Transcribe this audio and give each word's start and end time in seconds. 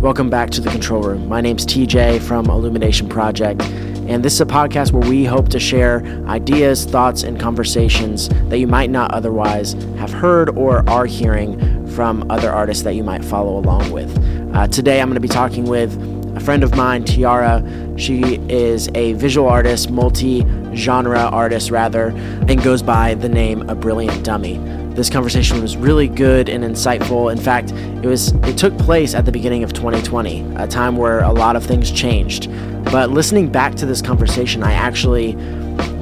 Welcome 0.00 0.30
back 0.30 0.48
to 0.52 0.62
the 0.62 0.70
control 0.70 1.02
room. 1.02 1.28
My 1.28 1.42
name's 1.42 1.66
TJ 1.66 2.22
from 2.22 2.46
Illumination 2.46 3.06
Project, 3.06 3.60
and 3.60 4.24
this 4.24 4.32
is 4.32 4.40
a 4.40 4.46
podcast 4.46 4.92
where 4.92 5.06
we 5.06 5.26
hope 5.26 5.50
to 5.50 5.60
share 5.60 6.02
ideas, 6.26 6.86
thoughts, 6.86 7.22
and 7.22 7.38
conversations 7.38 8.30
that 8.48 8.58
you 8.58 8.66
might 8.66 8.88
not 8.88 9.12
otherwise 9.12 9.74
have 9.98 10.10
heard 10.10 10.56
or 10.56 10.88
are 10.88 11.04
hearing 11.04 11.86
from 11.88 12.30
other 12.30 12.50
artists 12.50 12.82
that 12.84 12.94
you 12.94 13.04
might 13.04 13.22
follow 13.22 13.58
along 13.58 13.90
with. 13.90 14.10
Uh, 14.56 14.66
today, 14.68 15.02
I'm 15.02 15.08
going 15.08 15.16
to 15.16 15.20
be 15.20 15.28
talking 15.28 15.64
with 15.64 15.94
a 16.34 16.40
friend 16.40 16.64
of 16.64 16.74
mine, 16.74 17.04
Tiara. 17.04 17.62
She 17.98 18.36
is 18.48 18.88
a 18.94 19.12
visual 19.12 19.50
artist, 19.50 19.90
multi 19.90 20.46
genre 20.74 21.24
artist, 21.24 21.70
rather, 21.70 22.06
and 22.48 22.62
goes 22.62 22.82
by 22.82 23.16
the 23.16 23.28
name 23.28 23.68
A 23.68 23.74
Brilliant 23.74 24.24
Dummy. 24.24 24.79
This 24.94 25.08
conversation 25.08 25.62
was 25.62 25.76
really 25.76 26.08
good 26.08 26.48
and 26.48 26.64
insightful. 26.64 27.30
In 27.30 27.38
fact, 27.38 27.72
it 27.72 28.06
was 28.06 28.32
it 28.44 28.58
took 28.58 28.76
place 28.78 29.14
at 29.14 29.24
the 29.24 29.32
beginning 29.32 29.62
of 29.62 29.72
2020, 29.72 30.54
a 30.56 30.66
time 30.66 30.96
where 30.96 31.20
a 31.20 31.32
lot 31.32 31.56
of 31.56 31.64
things 31.64 31.90
changed. 31.90 32.50
But 32.84 33.10
listening 33.10 33.50
back 33.50 33.76
to 33.76 33.86
this 33.86 34.02
conversation, 34.02 34.62
I 34.62 34.72
actually 34.72 35.36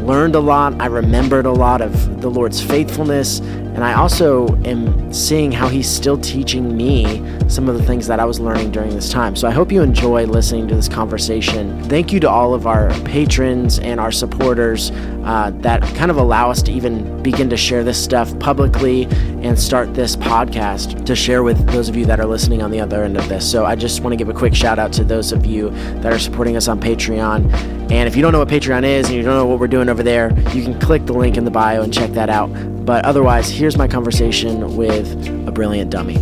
learned 0.03 0.35
a 0.35 0.41
lot. 0.41 0.81
I 0.81 0.87
remembered 0.87 1.45
a 1.45 1.53
lot 1.53 1.83
of 1.83 2.23
the 2.23 2.31
Lord's 2.31 2.63
faithfulness, 2.63 3.41
and 3.79 3.85
I 3.85 3.95
also 3.95 4.57
am 4.65 5.13
seeing 5.13 5.53
how 5.53 5.69
He's 5.69 5.89
still 5.89 6.19
teaching 6.19 6.77
me 6.77 7.23
some 7.49 7.69
of 7.69 7.79
the 7.79 7.85
things 7.85 8.09
that 8.09 8.19
I 8.19 8.25
was 8.25 8.41
learning 8.41 8.73
during 8.73 8.91
this 8.91 9.09
time. 9.09 9.37
So 9.37 9.47
I 9.47 9.53
hope 9.53 9.71
you 9.71 9.83
enjoy 9.83 10.27
listening 10.27 10.67
to 10.67 10.75
this 10.75 10.89
conversation. 10.89 11.81
Thank 11.85 12.13
you 12.13 12.19
to 12.19 12.29
all 12.29 12.55
of 12.55 12.67
our 12.67 12.91
patrons 13.03 13.79
and 13.79 14.01
our 14.01 14.11
supporters 14.11 14.91
uh, 15.23 15.53
that 15.59 15.83
kind 15.95 16.11
of 16.11 16.17
allow 16.17 16.51
us 16.51 16.61
to 16.63 16.73
even 16.73 17.23
begin 17.23 17.49
to 17.51 17.57
share 17.57 17.85
this 17.85 18.03
stuff 18.03 18.37
publicly 18.41 19.05
and 19.45 19.57
start 19.57 19.95
this 19.95 20.17
podcast 20.17 21.07
to 21.07 21.15
share 21.15 21.45
with 21.45 21.65
those 21.69 21.89
of 21.89 21.95
you 21.95 22.05
that 22.07 22.19
are 22.19 22.27
listening 22.27 22.63
on 22.63 22.73
the 22.73 22.81
other 22.81 23.05
end 23.05 23.17
of 23.17 23.29
this. 23.29 23.49
So 23.49 23.65
I 23.65 23.77
just 23.77 24.01
want 24.01 24.13
to 24.13 24.17
give 24.17 24.29
a 24.29 24.37
quick 24.37 24.57
shout 24.57 24.81
out 24.81 24.93
to 24.95 25.05
those 25.05 25.31
of 25.31 25.47
you 25.47 25.71
that 26.01 26.13
are 26.13 26.19
supporting 26.19 26.57
us 26.57 26.67
on 26.67 26.81
Patreon. 26.81 27.53
And 27.93 28.09
if 28.09 28.17
you 28.17 28.23
don't 28.23 28.33
know 28.33 28.41
what 28.41 28.49
Patreon 28.49 28.83
is 28.83 29.07
and 29.07 29.15
you 29.15 29.23
don't 29.23 29.37
know 29.37 29.47
what 29.47 29.61
we're 29.61 29.69
doing 29.69 29.89
over 29.89 30.03
there, 30.03 30.37
you 30.53 30.65
can 30.65 30.81
click 30.81 31.07
the 31.07 31.13
link 31.13 31.37
in 31.37 31.45
the 31.45 31.53
bio 31.53 31.83
and 31.83 31.95
check 31.95 32.11
that 32.11 32.29
out. 32.29 32.51
But 32.89 33.05
otherwise, 33.05 33.51
here's 33.51 33.77
my 33.77 33.87
conversation 33.87 34.75
with 34.75 35.29
a 35.47 35.53
brilliant 35.53 35.91
dummy. 35.91 36.17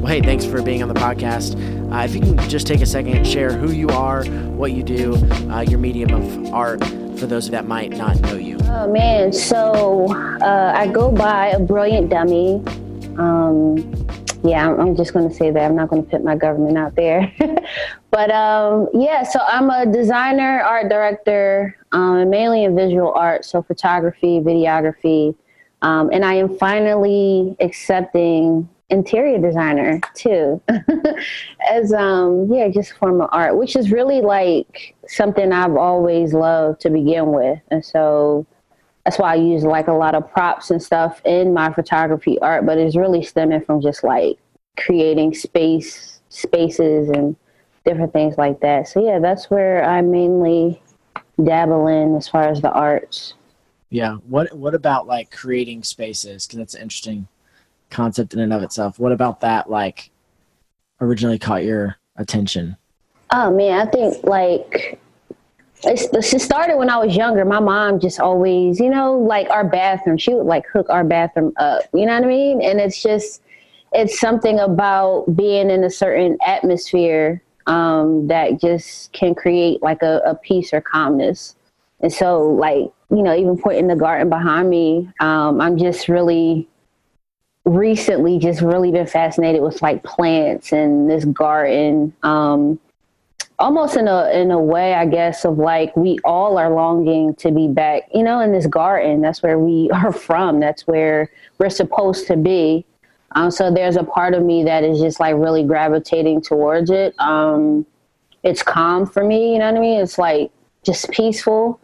Well, 0.00 0.08
hey, 0.08 0.20
thanks 0.20 0.44
for 0.44 0.60
being 0.60 0.82
on 0.82 0.88
the 0.88 0.96
podcast. 0.96 1.54
Uh, 1.92 2.04
if 2.04 2.12
you 2.12 2.20
can 2.20 2.36
just 2.48 2.66
take 2.66 2.80
a 2.80 2.86
second 2.86 3.18
and 3.18 3.24
share 3.24 3.52
who 3.52 3.70
you 3.70 3.88
are, 3.90 4.24
what 4.24 4.72
you 4.72 4.82
do, 4.82 5.14
uh, 5.48 5.60
your 5.60 5.78
medium 5.78 6.12
of 6.12 6.52
art 6.52 6.80
for 7.20 7.26
those 7.26 7.48
that 7.50 7.68
might 7.68 7.90
not 7.90 8.20
know 8.22 8.34
you. 8.34 8.58
Oh 8.62 8.90
man, 8.90 9.32
so 9.32 10.12
uh, 10.42 10.72
I 10.74 10.88
go 10.88 11.12
by 11.12 11.50
a 11.50 11.60
brilliant 11.60 12.10
dummy. 12.10 12.56
Um, 13.16 13.76
yeah, 14.42 14.68
I'm, 14.68 14.80
I'm 14.80 14.96
just 14.96 15.12
going 15.12 15.28
to 15.28 15.32
say 15.32 15.52
that. 15.52 15.62
I'm 15.62 15.76
not 15.76 15.88
going 15.88 16.02
to 16.02 16.10
put 16.10 16.24
my 16.24 16.34
government 16.34 16.78
out 16.78 16.96
there. 16.96 17.32
but 18.10 18.28
um, 18.32 18.88
yeah, 18.92 19.22
so 19.22 19.38
I'm 19.46 19.70
a 19.70 19.86
designer, 19.86 20.62
art 20.62 20.88
director, 20.88 21.76
um, 21.92 22.28
mainly 22.28 22.64
in 22.64 22.74
visual 22.74 23.12
art, 23.12 23.44
so 23.44 23.62
photography, 23.62 24.40
videography. 24.40 25.36
Um, 25.82 26.10
and 26.12 26.24
I 26.24 26.34
am 26.34 26.56
finally 26.56 27.56
accepting 27.60 28.68
interior 28.90 29.38
designer 29.38 29.98
too 30.14 30.60
as 31.70 31.94
um 31.94 32.46
yeah 32.52 32.68
just 32.68 32.92
form 32.92 33.22
of 33.22 33.28
art 33.32 33.56
which 33.56 33.74
is 33.74 33.90
really 33.90 34.20
like 34.20 34.94
something 35.08 35.50
i've 35.50 35.76
always 35.76 36.34
loved 36.34 36.78
to 36.78 36.90
begin 36.90 37.32
with 37.32 37.58
and 37.70 37.82
so 37.82 38.46
that's 39.04 39.18
why 39.18 39.32
I 39.32 39.36
use 39.36 39.64
like 39.64 39.88
a 39.88 39.92
lot 39.92 40.14
of 40.14 40.30
props 40.30 40.70
and 40.70 40.82
stuff 40.82 41.20
in 41.24 41.52
my 41.52 41.72
photography 41.72 42.38
art, 42.38 42.64
but 42.64 42.78
it's 42.78 42.96
really 42.96 43.22
stemming 43.22 43.64
from 43.64 43.80
just 43.80 44.04
like 44.04 44.38
creating 44.78 45.34
space, 45.34 46.20
spaces 46.28 47.08
and 47.08 47.34
different 47.84 48.12
things 48.12 48.38
like 48.38 48.60
that. 48.60 48.88
So 48.88 49.04
yeah, 49.04 49.18
that's 49.18 49.50
where 49.50 49.84
I 49.84 50.02
mainly 50.02 50.80
dabble 51.42 51.88
in 51.88 52.14
as 52.14 52.28
far 52.28 52.44
as 52.44 52.60
the 52.60 52.70
arts. 52.70 53.34
Yeah. 53.92 54.14
What 54.26 54.56
What 54.56 54.74
about 54.74 55.06
like 55.06 55.30
creating 55.30 55.82
spaces? 55.82 56.46
Because 56.46 56.58
that's 56.58 56.74
an 56.74 56.82
interesting 56.82 57.28
concept 57.90 58.32
in 58.32 58.40
and 58.40 58.52
of 58.52 58.62
itself. 58.62 58.98
What 58.98 59.12
about 59.12 59.40
that? 59.42 59.68
Like, 59.68 60.10
originally 61.00 61.38
caught 61.38 61.62
your 61.62 61.96
attention? 62.16 62.76
Oh 63.30 63.54
man, 63.54 63.86
I 63.86 63.90
think 63.90 64.24
like 64.24 64.98
it's, 65.84 66.32
it 66.32 66.40
started 66.40 66.78
when 66.78 66.88
I 66.88 66.96
was 66.96 67.14
younger. 67.14 67.44
My 67.44 67.60
mom 67.60 68.00
just 68.00 68.18
always, 68.18 68.80
you 68.80 68.88
know, 68.88 69.18
like 69.18 69.50
our 69.50 69.64
bathroom, 69.64 70.16
she 70.16 70.32
would 70.32 70.46
like 70.46 70.64
hook 70.66 70.88
our 70.88 71.04
bathroom 71.04 71.52
up. 71.58 71.82
You 71.92 72.06
know 72.06 72.14
what 72.14 72.24
I 72.24 72.28
mean? 72.28 72.62
And 72.62 72.80
it's 72.80 73.02
just, 73.02 73.42
it's 73.92 74.18
something 74.18 74.58
about 74.58 75.26
being 75.36 75.70
in 75.70 75.84
a 75.84 75.90
certain 75.90 76.38
atmosphere 76.46 77.42
um, 77.66 78.26
that 78.28 78.58
just 78.60 79.12
can 79.12 79.34
create 79.34 79.82
like 79.82 80.02
a, 80.02 80.20
a, 80.24 80.34
peace 80.34 80.72
or 80.72 80.80
calmness. 80.80 81.56
And 82.00 82.12
so, 82.12 82.42
like, 82.42 82.90
you 83.12 83.22
know, 83.22 83.36
even 83.36 83.58
putting 83.58 83.88
the 83.88 83.96
garden 83.96 84.28
behind 84.28 84.70
me, 84.70 85.08
um, 85.20 85.60
I'm 85.60 85.76
just 85.76 86.08
really 86.08 86.66
recently 87.64 88.38
just 88.38 88.60
really 88.60 88.90
been 88.90 89.06
fascinated 89.06 89.62
with 89.62 89.80
like 89.82 90.02
plants 90.02 90.72
and 90.72 91.10
this 91.10 91.24
garden. 91.26 92.14
Um, 92.22 92.80
almost 93.58 93.96
in 93.96 94.08
a 94.08 94.28
in 94.30 94.50
a 94.50 94.58
way 94.58 94.92
i 94.94 95.06
guess 95.06 95.44
of 95.44 95.56
like 95.56 95.94
we 95.96 96.18
all 96.24 96.58
are 96.58 96.74
longing 96.74 97.32
to 97.36 97.52
be 97.52 97.68
back 97.68 98.02
you 98.12 98.22
know 98.22 98.40
in 98.40 98.50
this 98.50 98.66
garden. 98.66 99.20
That's 99.20 99.42
where 99.42 99.58
we 99.58 99.90
are 99.94 100.12
from. 100.12 100.58
That's 100.58 100.86
where 100.86 101.30
we're 101.58 101.70
supposed 101.70 102.26
to 102.28 102.36
be. 102.36 102.84
Um, 103.34 103.50
so 103.50 103.72
there's 103.72 103.96
a 103.96 104.04
part 104.04 104.34
of 104.34 104.42
me 104.42 104.64
that 104.64 104.84
is 104.84 105.00
just 105.00 105.20
like 105.20 105.36
really 105.36 105.62
gravitating 105.62 106.42
towards 106.42 106.90
it. 106.90 107.14
Um, 107.18 107.86
it's 108.42 108.62
calm 108.62 109.06
for 109.06 109.22
me 109.22 109.52
you 109.52 109.58
know 109.60 109.70
what 109.70 109.78
i 109.78 109.80
mean? 109.80 110.00
It's 110.00 110.18
like 110.18 110.50
just 110.82 111.10
peaceful 111.10 111.78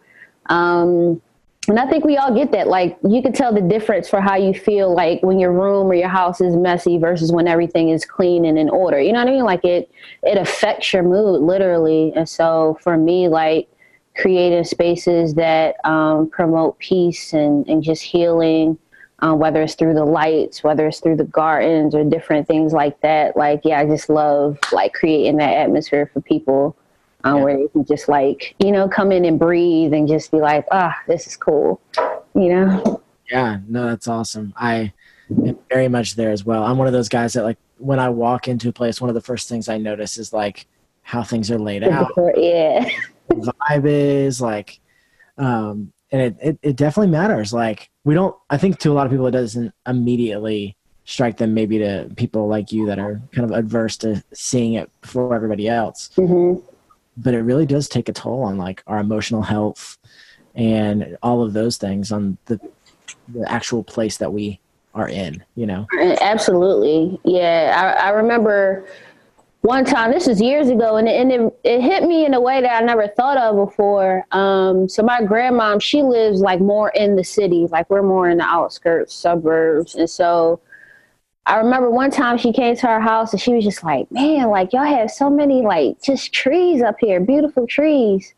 um, 0.49 1.21
and 1.67 1.79
I 1.79 1.87
think 1.87 2.03
we 2.03 2.17
all 2.17 2.33
get 2.33 2.51
that. 2.51 2.67
Like 2.67 2.97
you 3.07 3.21
can 3.21 3.31
tell 3.31 3.53
the 3.53 3.61
difference 3.61 4.09
for 4.09 4.19
how 4.19 4.35
you 4.35 4.53
feel 4.53 4.93
like 4.93 5.21
when 5.21 5.39
your 5.39 5.51
room 5.51 5.87
or 5.87 5.93
your 5.93 6.09
house 6.09 6.41
is 6.41 6.55
messy 6.55 6.97
versus 6.97 7.31
when 7.31 7.47
everything 7.47 7.89
is 7.89 8.05
clean 8.05 8.45
and 8.45 8.57
in 8.57 8.69
order. 8.69 8.99
You 8.99 9.13
know 9.13 9.19
what 9.19 9.27
I 9.27 9.31
mean? 9.31 9.43
Like 9.43 9.63
it 9.63 9.91
it 10.23 10.37
affects 10.37 10.91
your 10.93 11.03
mood 11.03 11.41
literally. 11.41 12.11
And 12.15 12.27
so 12.27 12.77
for 12.81 12.97
me, 12.97 13.27
like 13.27 13.69
creating 14.17 14.63
spaces 14.63 15.35
that 15.35 15.75
um, 15.85 16.29
promote 16.29 16.79
peace 16.79 17.33
and, 17.33 17.67
and 17.69 17.83
just 17.83 18.01
healing, 18.01 18.77
um, 19.19 19.37
whether 19.37 19.61
it's 19.61 19.75
through 19.75 19.93
the 19.93 20.05
lights, 20.05 20.63
whether 20.63 20.87
it's 20.87 20.99
through 20.99 21.17
the 21.17 21.23
gardens 21.23 21.93
or 21.93 22.03
different 22.03 22.47
things 22.47 22.73
like 22.73 22.99
that. 23.01 23.37
Like, 23.37 23.61
yeah, 23.63 23.79
I 23.79 23.85
just 23.85 24.09
love 24.09 24.57
like 24.71 24.93
creating 24.93 25.37
that 25.37 25.53
atmosphere 25.53 26.09
for 26.11 26.21
people 26.21 26.75
um, 27.23 27.37
yeah. 27.37 27.43
where 27.43 27.57
they 27.57 27.67
can 27.67 27.85
just 27.85 28.09
like 28.09 28.55
you 28.59 28.71
know 28.71 28.87
come 28.87 29.11
in 29.11 29.25
and 29.25 29.39
breathe 29.39 29.93
and 29.93 30.07
just 30.07 30.31
be 30.31 30.39
like 30.39 30.65
ah 30.71 30.95
this 31.07 31.27
is 31.27 31.35
cool 31.35 31.81
you 32.35 32.49
know? 32.49 33.01
Yeah 33.29 33.59
no 33.67 33.87
that's 33.87 34.07
awesome. 34.07 34.53
I 34.55 34.93
am 35.29 35.57
very 35.69 35.87
much 35.87 36.15
there 36.15 36.31
as 36.31 36.45
well. 36.45 36.63
I'm 36.63 36.77
one 36.77 36.87
of 36.87 36.93
those 36.93 37.09
guys 37.09 37.33
that 37.33 37.43
like 37.43 37.57
when 37.77 37.99
i 37.99 38.09
walk 38.09 38.47
into 38.47 38.67
a 38.67 38.73
place 38.73 38.99
one 38.99 39.09
of 39.09 39.13
the 39.13 39.21
first 39.21 39.47
things 39.47 39.69
i 39.69 39.77
notice 39.77 40.17
is 40.17 40.33
like 40.33 40.67
how 41.01 41.23
things 41.23 41.49
are 41.49 41.57
laid 41.57 41.81
out 41.85 42.11
yeah. 42.35 42.85
vibe 43.29 43.85
is 43.85 44.41
like 44.41 44.79
um 45.37 45.93
and 46.11 46.21
it, 46.21 46.35
it, 46.41 46.59
it 46.63 46.75
definitely 46.75 47.11
matters. 47.11 47.53
Like 47.53 47.89
we 48.03 48.15
don't 48.15 48.35
i 48.49 48.57
think 48.57 48.79
to 48.79 48.91
a 48.91 48.93
lot 48.93 49.05
of 49.05 49.11
people 49.11 49.27
it 49.27 49.31
doesn't 49.31 49.73
immediately 49.87 50.75
strike 51.05 51.37
them 51.37 51.53
maybe 51.53 51.79
to 51.79 52.09
people 52.17 52.47
like 52.47 52.71
you 52.71 52.85
that 52.85 52.99
are 52.99 53.21
kind 53.31 53.49
of 53.49 53.57
adverse 53.57 53.97
to 53.97 54.23
seeing 54.33 54.73
it 54.73 54.91
before 55.01 55.33
everybody 55.33 55.67
else. 55.67 56.09
Mm-hmm 56.15 56.65
but 57.19 57.33
it 57.33 57.41
really 57.41 57.65
does 57.65 57.87
take 57.87 58.09
a 58.09 58.13
toll 58.13 58.41
on 58.43 58.57
like 58.57 58.83
our 58.87 58.97
emotional 58.97 59.41
health 59.41 59.97
and 60.55 61.17
all 61.21 61.43
of 61.43 61.53
those 61.53 61.77
things 61.77 62.11
on 62.11 62.37
the 62.45 62.59
the 63.29 63.49
actual 63.51 63.83
place 63.83 64.17
that 64.17 64.31
we 64.31 64.59
are 64.95 65.07
in 65.07 65.43
you 65.55 65.65
know? 65.65 65.85
Absolutely. 66.21 67.19
Yeah. 67.23 67.95
I, 67.99 68.07
I 68.07 68.09
remember 68.09 68.87
one 69.61 69.83
time 69.85 70.11
this 70.11 70.25
was 70.25 70.41
years 70.41 70.69
ago 70.69 70.97
and, 70.97 71.07
it, 71.07 71.19
and 71.19 71.31
it, 71.31 71.59
it 71.63 71.81
hit 71.81 72.03
me 72.03 72.25
in 72.25 72.33
a 72.33 72.39
way 72.39 72.61
that 72.61 72.81
i 72.81 72.85
never 72.85 73.07
thought 73.09 73.37
of 73.37 73.55
before. 73.55 74.25
Um, 74.31 74.87
so 74.87 75.03
my 75.03 75.21
grandmom 75.21 75.81
she 75.81 76.01
lives 76.01 76.41
like 76.41 76.59
more 76.59 76.89
in 76.89 77.15
the 77.15 77.23
city. 77.23 77.67
Like 77.67 77.89
we're 77.89 78.03
more 78.03 78.29
in 78.29 78.37
the 78.37 78.45
outskirts 78.45 79.13
suburbs. 79.13 79.95
And 79.95 80.09
so 80.09 80.59
I 81.45 81.57
remember 81.57 81.89
one 81.89 82.11
time 82.11 82.37
she 82.37 82.53
came 82.53 82.75
to 82.75 82.87
our 82.87 82.99
house 83.01 83.31
and 83.33 83.41
she 83.41 83.53
was 83.53 83.63
just 83.63 83.83
like, 83.83 84.11
man, 84.11 84.49
like 84.49 84.71
y'all 84.71 84.85
have 84.85 85.09
so 85.09 85.29
many 85.29 85.61
like 85.61 86.01
just 86.01 86.31
trees 86.31 86.81
up 86.81 86.97
here, 86.99 87.19
beautiful 87.19 87.65
trees. 87.65 88.35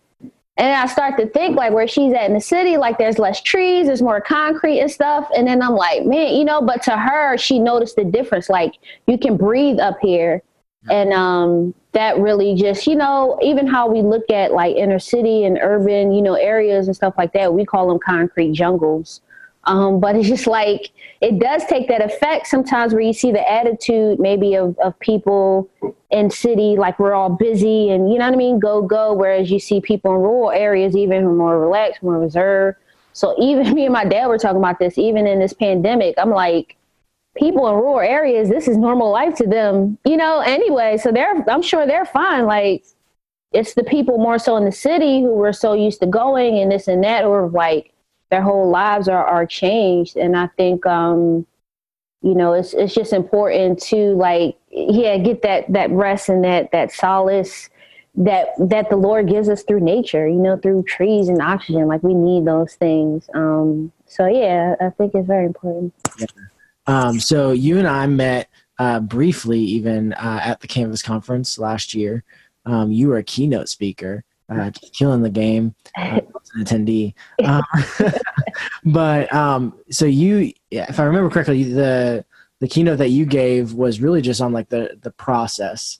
And 0.57 0.67
I 0.67 0.85
start 0.85 1.17
to 1.17 1.27
think 1.27 1.57
like 1.57 1.73
where 1.73 1.87
she's 1.87 2.13
at 2.13 2.25
in 2.25 2.33
the 2.33 2.41
city, 2.41 2.77
like 2.77 2.97
there's 2.97 3.17
less 3.17 3.41
trees, 3.41 3.87
there's 3.87 4.01
more 4.01 4.21
concrete 4.21 4.79
and 4.79 4.91
stuff. 4.91 5.27
And 5.35 5.47
then 5.47 5.61
I'm 5.61 5.75
like, 5.75 6.05
man, 6.05 6.35
you 6.35 6.45
know, 6.45 6.61
but 6.61 6.83
to 6.83 6.97
her, 6.97 7.37
she 7.37 7.57
noticed 7.57 7.95
the 7.95 8.05
difference. 8.05 8.49
Like 8.49 8.75
you 9.07 9.17
can 9.17 9.37
breathe 9.37 9.79
up 9.79 9.97
here. 10.01 10.41
And 10.89 11.13
um, 11.13 11.73
that 11.93 12.17
really 12.17 12.55
just, 12.55 12.87
you 12.87 12.95
know, 12.95 13.37
even 13.41 13.67
how 13.67 13.87
we 13.87 14.01
look 14.01 14.29
at 14.29 14.51
like 14.51 14.75
inner 14.75 14.99
city 14.99 15.45
and 15.45 15.59
urban, 15.61 16.11
you 16.11 16.21
know, 16.21 16.33
areas 16.35 16.87
and 16.87 16.95
stuff 16.95 17.13
like 17.17 17.33
that, 17.33 17.53
we 17.53 17.65
call 17.65 17.87
them 17.87 17.99
concrete 17.99 18.53
jungles. 18.53 19.21
Um, 19.65 19.99
but 19.99 20.15
it's 20.15 20.27
just 20.27 20.47
like 20.47 20.89
it 21.21 21.37
does 21.37 21.63
take 21.65 21.87
that 21.87 22.03
effect 22.03 22.47
sometimes 22.47 22.93
where 22.93 23.01
you 23.01 23.13
see 23.13 23.31
the 23.31 23.47
attitude 23.49 24.19
maybe 24.19 24.55
of, 24.55 24.77
of 24.79 24.97
people 24.99 25.69
in 26.09 26.31
city 26.31 26.75
like 26.77 26.97
we're 26.97 27.13
all 27.13 27.29
busy 27.29 27.91
and 27.91 28.11
you 28.11 28.17
know 28.17 28.25
what 28.25 28.33
I 28.33 28.37
mean 28.37 28.59
go 28.59 28.81
go 28.81 29.13
whereas 29.13 29.51
you 29.51 29.59
see 29.59 29.79
people 29.79 30.15
in 30.15 30.21
rural 30.21 30.49
areas 30.49 30.95
even 30.95 31.37
more 31.37 31.59
relaxed 31.59 32.01
more 32.01 32.19
reserved. 32.19 32.79
So 33.13 33.35
even 33.39 33.71
me 33.75 33.85
and 33.85 33.93
my 33.93 34.05
dad 34.05 34.27
were 34.27 34.39
talking 34.39 34.57
about 34.57 34.79
this 34.79 34.97
even 34.97 35.27
in 35.27 35.39
this 35.39 35.53
pandemic 35.53 36.15
I'm 36.17 36.31
like 36.31 36.75
people 37.37 37.67
in 37.67 37.75
rural 37.75 37.99
areas 37.99 38.49
this 38.49 38.67
is 38.67 38.77
normal 38.77 39.11
life 39.11 39.35
to 39.35 39.47
them 39.47 39.99
you 40.05 40.17
know 40.17 40.39
anyway. 40.39 40.97
So 40.97 41.11
they're 41.11 41.47
I'm 41.47 41.61
sure 41.61 41.85
they're 41.85 42.05
fine. 42.05 42.47
Like 42.47 42.83
it's 43.51 43.75
the 43.75 43.83
people 43.83 44.17
more 44.17 44.39
so 44.39 44.57
in 44.57 44.65
the 44.65 44.71
city 44.71 45.21
who 45.21 45.33
were 45.33 45.53
so 45.53 45.73
used 45.73 45.99
to 45.99 46.07
going 46.07 46.57
and 46.57 46.71
this 46.71 46.87
and 46.87 47.03
that 47.03 47.25
or 47.25 47.47
like 47.49 47.93
their 48.31 48.41
whole 48.41 48.69
lives 48.69 49.07
are, 49.07 49.25
are 49.25 49.45
changed. 49.45 50.15
And 50.15 50.35
I 50.35 50.47
think, 50.57 50.85
um, 50.85 51.45
you 52.21 52.33
know, 52.33 52.53
it's, 52.53 52.73
it's 52.73 52.95
just 52.95 53.13
important 53.13 53.79
to 53.83 54.15
like, 54.15 54.57
yeah, 54.71 55.17
get 55.17 55.41
that, 55.43 55.71
that 55.73 55.91
rest 55.91 56.29
and 56.29 56.43
that, 56.43 56.71
that 56.71 56.91
solace 56.91 57.69
that, 58.15 58.47
that 58.57 58.89
the 58.89 58.95
Lord 58.95 59.27
gives 59.27 59.49
us 59.49 59.63
through 59.63 59.81
nature, 59.81 60.27
you 60.27 60.39
know, 60.39 60.57
through 60.57 60.83
trees 60.83 61.27
and 61.27 61.41
oxygen. 61.41 61.87
Like 61.87 62.03
we 62.03 62.13
need 62.13 62.45
those 62.45 62.73
things. 62.75 63.29
Um, 63.33 63.91
so 64.05 64.27
yeah, 64.27 64.75
I 64.79 64.89
think 64.91 65.13
it's 65.13 65.27
very 65.27 65.45
important. 65.45 65.93
Yeah. 66.17 66.27
Um, 66.87 67.19
so 67.19 67.51
you 67.51 67.77
and 67.77 67.87
I 67.87 68.07
met, 68.07 68.49
uh, 68.79 68.99
briefly 68.99 69.59
even, 69.59 70.13
uh, 70.13 70.39
at 70.43 70.61
the 70.61 70.67
Canvas 70.67 71.01
conference 71.01 71.59
last 71.59 71.93
year. 71.93 72.23
Um, 72.65 72.91
you 72.91 73.09
were 73.09 73.17
a 73.17 73.23
keynote 73.23 73.69
speaker 73.69 74.23
uh, 74.51 74.71
killing 74.93 75.21
the 75.21 75.29
game. 75.29 75.75
Uh, 75.97 76.21
an 76.55 76.65
attendee, 76.65 77.13
um, 77.45 77.63
but 78.85 79.33
um, 79.33 79.73
so 79.89 80.05
you, 80.05 80.51
if 80.69 80.99
I 80.99 81.03
remember 81.03 81.29
correctly, 81.29 81.63
the 81.63 82.25
the 82.59 82.67
keynote 82.67 82.99
that 82.99 83.09
you 83.09 83.25
gave 83.25 83.73
was 83.73 84.01
really 84.01 84.21
just 84.21 84.41
on 84.41 84.53
like 84.53 84.69
the 84.69 84.97
the 85.01 85.11
process 85.11 85.99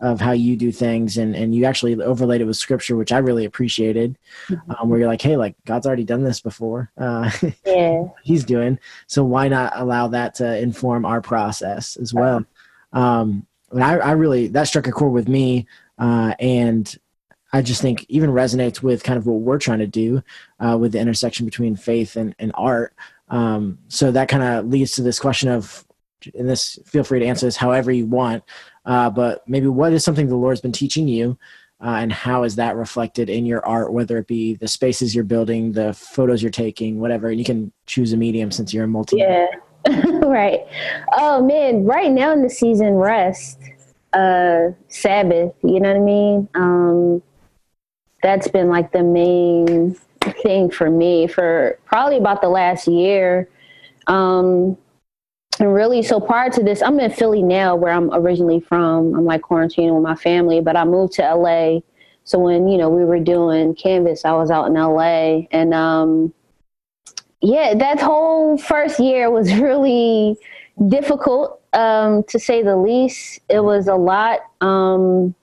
of 0.00 0.20
how 0.20 0.32
you 0.32 0.56
do 0.56 0.72
things, 0.72 1.16
and 1.16 1.34
and 1.34 1.54
you 1.54 1.64
actually 1.64 2.00
overlaid 2.02 2.40
it 2.40 2.44
with 2.44 2.56
scripture, 2.56 2.96
which 2.96 3.12
I 3.12 3.18
really 3.18 3.44
appreciated. 3.44 4.18
Mm-hmm. 4.48 4.70
Um, 4.72 4.88
where 4.88 4.98
you're 4.98 5.08
like, 5.08 5.22
hey, 5.22 5.36
like 5.36 5.54
God's 5.64 5.86
already 5.86 6.04
done 6.04 6.24
this 6.24 6.40
before. 6.40 6.90
Uh, 6.98 7.30
yeah, 7.66 8.04
He's 8.22 8.44
doing. 8.44 8.78
So 9.06 9.24
why 9.24 9.48
not 9.48 9.72
allow 9.76 10.08
that 10.08 10.34
to 10.36 10.58
inform 10.58 11.04
our 11.04 11.20
process 11.20 11.96
as 11.96 12.12
well? 12.12 12.44
Um, 12.92 13.46
I, 13.74 13.98
I 13.98 14.12
really 14.12 14.48
that 14.48 14.68
struck 14.68 14.86
a 14.86 14.92
chord 14.92 15.12
with 15.12 15.28
me, 15.28 15.66
uh, 15.98 16.34
and 16.38 16.94
I 17.54 17.62
just 17.62 17.80
think 17.80 18.04
even 18.08 18.30
resonates 18.30 18.82
with 18.82 19.04
kind 19.04 19.16
of 19.16 19.28
what 19.28 19.40
we're 19.40 19.60
trying 19.60 19.78
to 19.78 19.86
do 19.86 20.24
uh, 20.58 20.76
with 20.76 20.90
the 20.90 20.98
intersection 20.98 21.44
between 21.46 21.76
faith 21.76 22.16
and, 22.16 22.34
and 22.40 22.50
art. 22.56 22.94
Um, 23.28 23.78
so 23.86 24.10
that 24.10 24.28
kind 24.28 24.42
of 24.42 24.66
leads 24.66 24.90
to 24.96 25.02
this 25.02 25.20
question 25.20 25.48
of, 25.48 25.86
and 26.36 26.48
this 26.48 26.80
feel 26.84 27.04
free 27.04 27.20
to 27.20 27.26
answer 27.26 27.46
this 27.46 27.56
however 27.56 27.92
you 27.92 28.06
want, 28.06 28.42
uh, 28.86 29.08
but 29.08 29.48
maybe 29.48 29.68
what 29.68 29.92
is 29.92 30.02
something 30.02 30.26
the 30.26 30.34
Lord's 30.34 30.60
been 30.60 30.72
teaching 30.72 31.06
you, 31.06 31.38
uh, 31.80 31.98
and 32.00 32.12
how 32.12 32.42
is 32.42 32.56
that 32.56 32.74
reflected 32.74 33.30
in 33.30 33.46
your 33.46 33.64
art, 33.64 33.92
whether 33.92 34.18
it 34.18 34.26
be 34.26 34.54
the 34.56 34.66
spaces 34.66 35.14
you're 35.14 35.22
building, 35.22 35.70
the 35.70 35.94
photos 35.94 36.42
you're 36.42 36.50
taking, 36.50 36.98
whatever. 36.98 37.28
And 37.28 37.38
you 37.38 37.44
can 37.44 37.70
choose 37.86 38.12
a 38.12 38.16
medium 38.16 38.50
since 38.50 38.74
you're 38.74 38.84
a 38.84 38.88
multi. 38.88 39.18
Yeah, 39.18 39.46
right. 40.24 40.58
Oh 41.16 41.40
man, 41.40 41.84
right 41.84 42.10
now 42.10 42.32
in 42.32 42.42
the 42.42 42.50
season 42.50 42.94
rest, 42.94 43.60
uh, 44.12 44.70
Sabbath. 44.88 45.54
You 45.62 45.78
know 45.78 45.90
what 45.90 45.96
I 45.96 46.00
mean? 46.00 46.48
Um, 46.56 47.22
that's 48.24 48.48
been 48.48 48.70
like 48.70 48.90
the 48.90 49.02
main 49.02 49.94
thing 50.42 50.70
for 50.70 50.88
me 50.88 51.26
for 51.26 51.78
probably 51.84 52.16
about 52.16 52.40
the 52.40 52.48
last 52.48 52.88
year. 52.88 53.50
Um, 54.06 54.78
and 55.60 55.72
really, 55.72 56.02
so 56.02 56.18
prior 56.18 56.48
to 56.50 56.62
this, 56.62 56.82
I'm 56.82 56.98
in 57.00 57.10
Philly 57.10 57.42
now, 57.42 57.76
where 57.76 57.92
I'm 57.92 58.10
originally 58.14 58.60
from. 58.60 59.14
I'm 59.14 59.26
like 59.26 59.42
quarantining 59.42 59.94
with 59.94 60.02
my 60.02 60.16
family, 60.16 60.62
but 60.62 60.74
I 60.74 60.84
moved 60.86 61.12
to 61.14 61.34
LA. 61.34 61.80
So 62.24 62.38
when 62.38 62.66
you 62.66 62.78
know 62.78 62.88
we 62.88 63.04
were 63.04 63.20
doing 63.20 63.74
Canvas, 63.74 64.24
I 64.24 64.32
was 64.32 64.50
out 64.50 64.68
in 64.68 64.72
LA, 64.72 65.46
and 65.50 65.74
um, 65.74 66.32
yeah, 67.42 67.74
that 67.74 68.00
whole 68.00 68.56
first 68.56 68.98
year 68.98 69.30
was 69.30 69.54
really 69.60 70.38
difficult, 70.88 71.60
um, 71.74 72.24
to 72.28 72.38
say 72.38 72.62
the 72.62 72.76
least. 72.76 73.40
It 73.50 73.60
was 73.60 73.86
a 73.86 73.96
lot. 73.96 74.40
Um, 74.62 75.34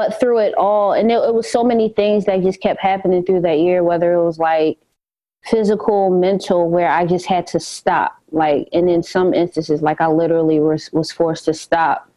but 0.00 0.18
through 0.18 0.38
it 0.38 0.54
all, 0.54 0.94
and 0.94 1.10
it, 1.10 1.16
it 1.16 1.34
was 1.34 1.46
so 1.46 1.62
many 1.62 1.90
things 1.90 2.24
that 2.24 2.40
just 2.40 2.62
kept 2.62 2.80
happening 2.80 3.22
through 3.22 3.42
that 3.42 3.58
year, 3.58 3.84
whether 3.84 4.14
it 4.14 4.24
was 4.24 4.38
like 4.38 4.78
physical, 5.44 6.08
mental, 6.08 6.70
where 6.70 6.88
I 6.90 7.04
just 7.04 7.26
had 7.26 7.46
to 7.48 7.60
stop. 7.60 8.16
Like, 8.32 8.66
and 8.72 8.88
in 8.88 9.02
some 9.02 9.34
instances, 9.34 9.82
like 9.82 10.00
I 10.00 10.06
literally 10.06 10.58
was, 10.58 10.90
was 10.94 11.12
forced 11.12 11.44
to 11.44 11.52
stop. 11.52 12.10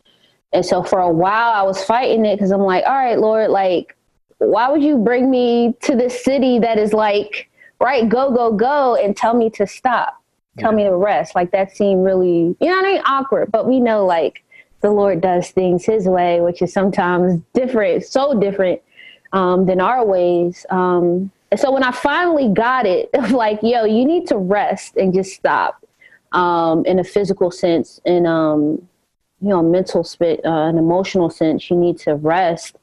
And 0.54 0.66
so 0.66 0.82
for 0.82 1.00
a 1.00 1.12
while, 1.12 1.52
I 1.52 1.64
was 1.64 1.84
fighting 1.84 2.26
it 2.26 2.38
because 2.38 2.52
I'm 2.52 2.62
like, 2.62 2.86
all 2.86 2.94
right, 2.94 3.20
Lord, 3.20 3.50
like, 3.50 3.98
why 4.38 4.70
would 4.70 4.82
you 4.82 4.98
bring 4.98 5.30
me 5.30 5.76
to 5.82 5.94
this 5.94 6.24
city 6.24 6.60
that 6.60 6.80
is 6.80 6.94
like, 6.94 7.50
right, 7.82 8.08
go, 8.08 8.32
go, 8.32 8.54
go, 8.54 8.96
and 8.96 9.18
tell 9.18 9.34
me 9.34 9.50
to 9.50 9.68
stop, 9.68 10.24
tell 10.58 10.72
yeah. 10.72 10.78
me 10.78 10.84
to 10.86 10.96
rest? 10.96 11.36
Like, 11.36 11.52
that 11.52 11.76
seemed 11.76 12.06
really, 12.06 12.56
you 12.62 12.68
know 12.70 12.80
I 12.80 12.94
mean? 12.94 13.02
Awkward. 13.06 13.52
But 13.52 13.68
we 13.68 13.82
know, 13.82 14.06
like, 14.06 14.42
the 14.84 14.92
Lord 14.92 15.22
does 15.22 15.50
things 15.50 15.86
His 15.86 16.08
way, 16.08 16.42
which 16.42 16.62
is 16.62 16.72
sometimes 16.72 17.42
different, 17.54 18.06
so 18.06 18.40
different 18.40 18.82
um, 19.32 19.66
than 19.66 19.82
our 19.82 20.06
ways. 20.06 20.66
Um, 20.70 21.32
and 21.50 21.60
so 21.60 21.72
when 21.72 21.84
I 21.84 21.92
finally 21.92 22.50
got 22.50 22.86
it, 22.86 23.10
like, 23.32 23.60
yo, 23.64 23.86
you 23.86 24.06
need 24.06 24.28
to 24.28 24.38
rest 24.38 24.98
and 24.98 25.14
just 25.14 25.34
stop 25.34 25.84
um, 26.34 26.86
in 26.86 27.00
a 27.00 27.04
physical 27.04 27.50
sense, 27.50 28.00
in 28.06 28.28
um, 28.28 28.88
you 29.42 29.50
know, 29.50 29.64
mental 29.64 30.04
spit, 30.04 30.42
uh, 30.46 30.68
an 30.68 30.78
emotional 30.78 31.30
sense. 31.30 31.70
You 31.70 31.78
need 31.78 31.98
to 32.00 32.16
rest. 32.16 32.76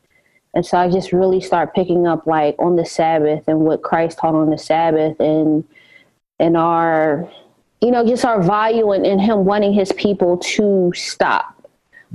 And 0.54 0.64
so 0.64 0.78
I 0.78 0.90
just 0.90 1.12
really 1.12 1.40
start 1.40 1.74
picking 1.74 2.06
up 2.06 2.26
like 2.26 2.56
on 2.58 2.76
the 2.76 2.84
Sabbath 2.84 3.46
and 3.46 3.60
what 3.60 3.82
Christ 3.82 4.18
taught 4.18 4.34
on 4.34 4.50
the 4.50 4.58
Sabbath 4.58 5.20
and 5.20 5.64
and 6.40 6.56
our 6.56 7.30
you 7.80 7.90
know 7.90 8.04
just 8.04 8.24
our 8.24 8.42
value 8.42 8.92
in, 8.92 9.04
in 9.04 9.18
him 9.18 9.44
wanting 9.44 9.72
his 9.72 9.92
people 9.92 10.38
to 10.38 10.92
stop. 10.94 11.59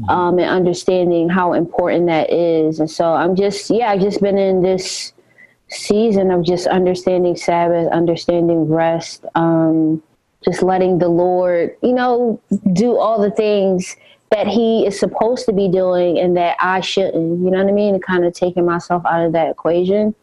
Um, 0.09 0.39
and 0.39 0.49
understanding 0.49 1.29
how 1.29 1.53
important 1.53 2.07
that 2.07 2.31
is. 2.31 2.79
And 2.79 2.89
so 2.89 3.13
I'm 3.13 3.35
just, 3.35 3.69
yeah, 3.69 3.91
I've 3.91 4.01
just 4.01 4.21
been 4.21 4.37
in 4.37 4.61
this 4.61 5.13
season 5.69 6.31
of 6.31 6.43
just 6.43 6.67
understanding 6.67 7.35
Sabbath, 7.35 7.91
understanding 7.91 8.67
rest, 8.67 9.25
um, 9.35 10.01
just 10.43 10.61
letting 10.61 10.99
the 10.99 11.09
Lord, 11.09 11.75
you 11.81 11.93
know, 11.93 12.39
do 12.73 12.97
all 12.97 13.21
the 13.21 13.31
things 13.31 13.95
that 14.31 14.47
He 14.47 14.85
is 14.85 14.99
supposed 14.99 15.45
to 15.45 15.53
be 15.53 15.69
doing 15.69 16.19
and 16.19 16.35
that 16.37 16.57
I 16.59 16.81
shouldn't, 16.81 17.43
you 17.43 17.51
know 17.51 17.63
what 17.63 17.69
I 17.69 17.71
mean? 17.71 17.99
Kind 17.99 18.25
of 18.25 18.33
taking 18.33 18.65
myself 18.65 19.03
out 19.05 19.25
of 19.25 19.31
that 19.33 19.49
equation. 19.49 20.13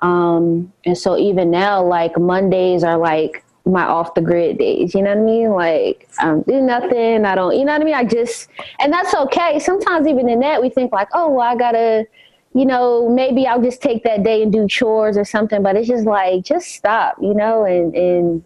Um, 0.00 0.72
and 0.86 0.96
so 0.96 1.18
even 1.18 1.50
now, 1.50 1.84
like 1.84 2.18
Mondays 2.18 2.82
are 2.82 2.96
like 2.96 3.44
my 3.70 3.84
off 3.84 4.14
the 4.14 4.20
grid 4.20 4.58
days. 4.58 4.94
You 4.94 5.02
know 5.02 5.10
what 5.10 5.18
I 5.18 5.22
mean? 5.22 5.50
Like 5.50 6.08
I 6.18 6.26
don't 6.26 6.46
do 6.46 6.60
nothing. 6.60 7.24
I 7.24 7.34
don't. 7.34 7.58
You 7.58 7.64
know 7.64 7.72
what 7.72 7.82
I 7.82 7.84
mean? 7.84 7.94
I 7.94 8.04
just 8.04 8.48
and 8.78 8.92
that's 8.92 9.14
okay. 9.14 9.58
Sometimes 9.58 10.06
even 10.06 10.28
in 10.28 10.40
that 10.40 10.60
we 10.60 10.70
think 10.70 10.92
like, 10.92 11.08
oh, 11.14 11.30
well, 11.30 11.46
I 11.46 11.56
gotta. 11.56 12.06
You 12.52 12.66
know, 12.66 13.08
maybe 13.08 13.46
I'll 13.46 13.62
just 13.62 13.80
take 13.80 14.02
that 14.02 14.24
day 14.24 14.42
and 14.42 14.52
do 14.52 14.66
chores 14.66 15.16
or 15.16 15.24
something. 15.24 15.62
But 15.62 15.76
it's 15.76 15.86
just 15.86 16.04
like, 16.04 16.42
just 16.44 16.68
stop. 16.74 17.16
You 17.20 17.32
know, 17.32 17.64
and 17.64 17.94
and 17.94 18.44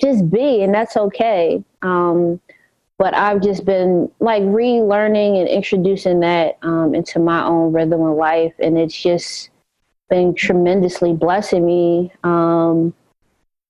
just 0.00 0.28
be, 0.28 0.62
and 0.62 0.74
that's 0.74 0.96
okay. 0.96 1.62
Um, 1.82 2.40
but 2.98 3.14
I've 3.14 3.42
just 3.42 3.64
been 3.64 4.10
like 4.20 4.42
relearning 4.42 5.40
and 5.40 5.48
introducing 5.48 6.20
that 6.20 6.58
um, 6.62 6.94
into 6.94 7.18
my 7.18 7.44
own 7.44 7.72
rhythm 7.72 8.02
of 8.02 8.16
life, 8.16 8.54
and 8.58 8.78
it's 8.78 9.00
just 9.00 9.50
been 10.08 10.34
tremendously 10.34 11.12
blessing 11.12 11.64
me. 11.64 12.12
Um, 12.22 12.94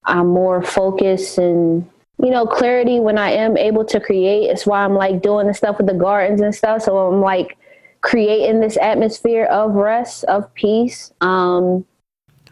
I'm 0.05 0.29
more 0.29 0.63
focused 0.63 1.39
and 1.39 1.89
you 2.23 2.31
know 2.31 2.47
clarity 2.47 3.01
when 3.01 3.19
I 3.19 3.31
am 3.31 3.57
able 3.57 3.85
to 3.87 4.01
create. 4.01 4.51
It's 4.51 4.67
why 4.67 4.85
I'm 4.85 4.95
like 4.95 5.23
doing 5.23 5.47
the 5.47 5.55
stuff 5.55 5.79
with 5.79 5.87
the 5.87 5.95
gardens 5.95 6.41
and 6.41 6.55
stuff. 6.55 6.83
So 6.83 6.97
I'm 6.97 7.21
like 7.21 7.57
creating 8.01 8.61
this 8.61 8.77
atmosphere 8.77 9.45
of 9.47 9.75
rest, 9.75 10.25
of 10.25 10.53
peace, 10.55 11.13
um, 11.21 11.85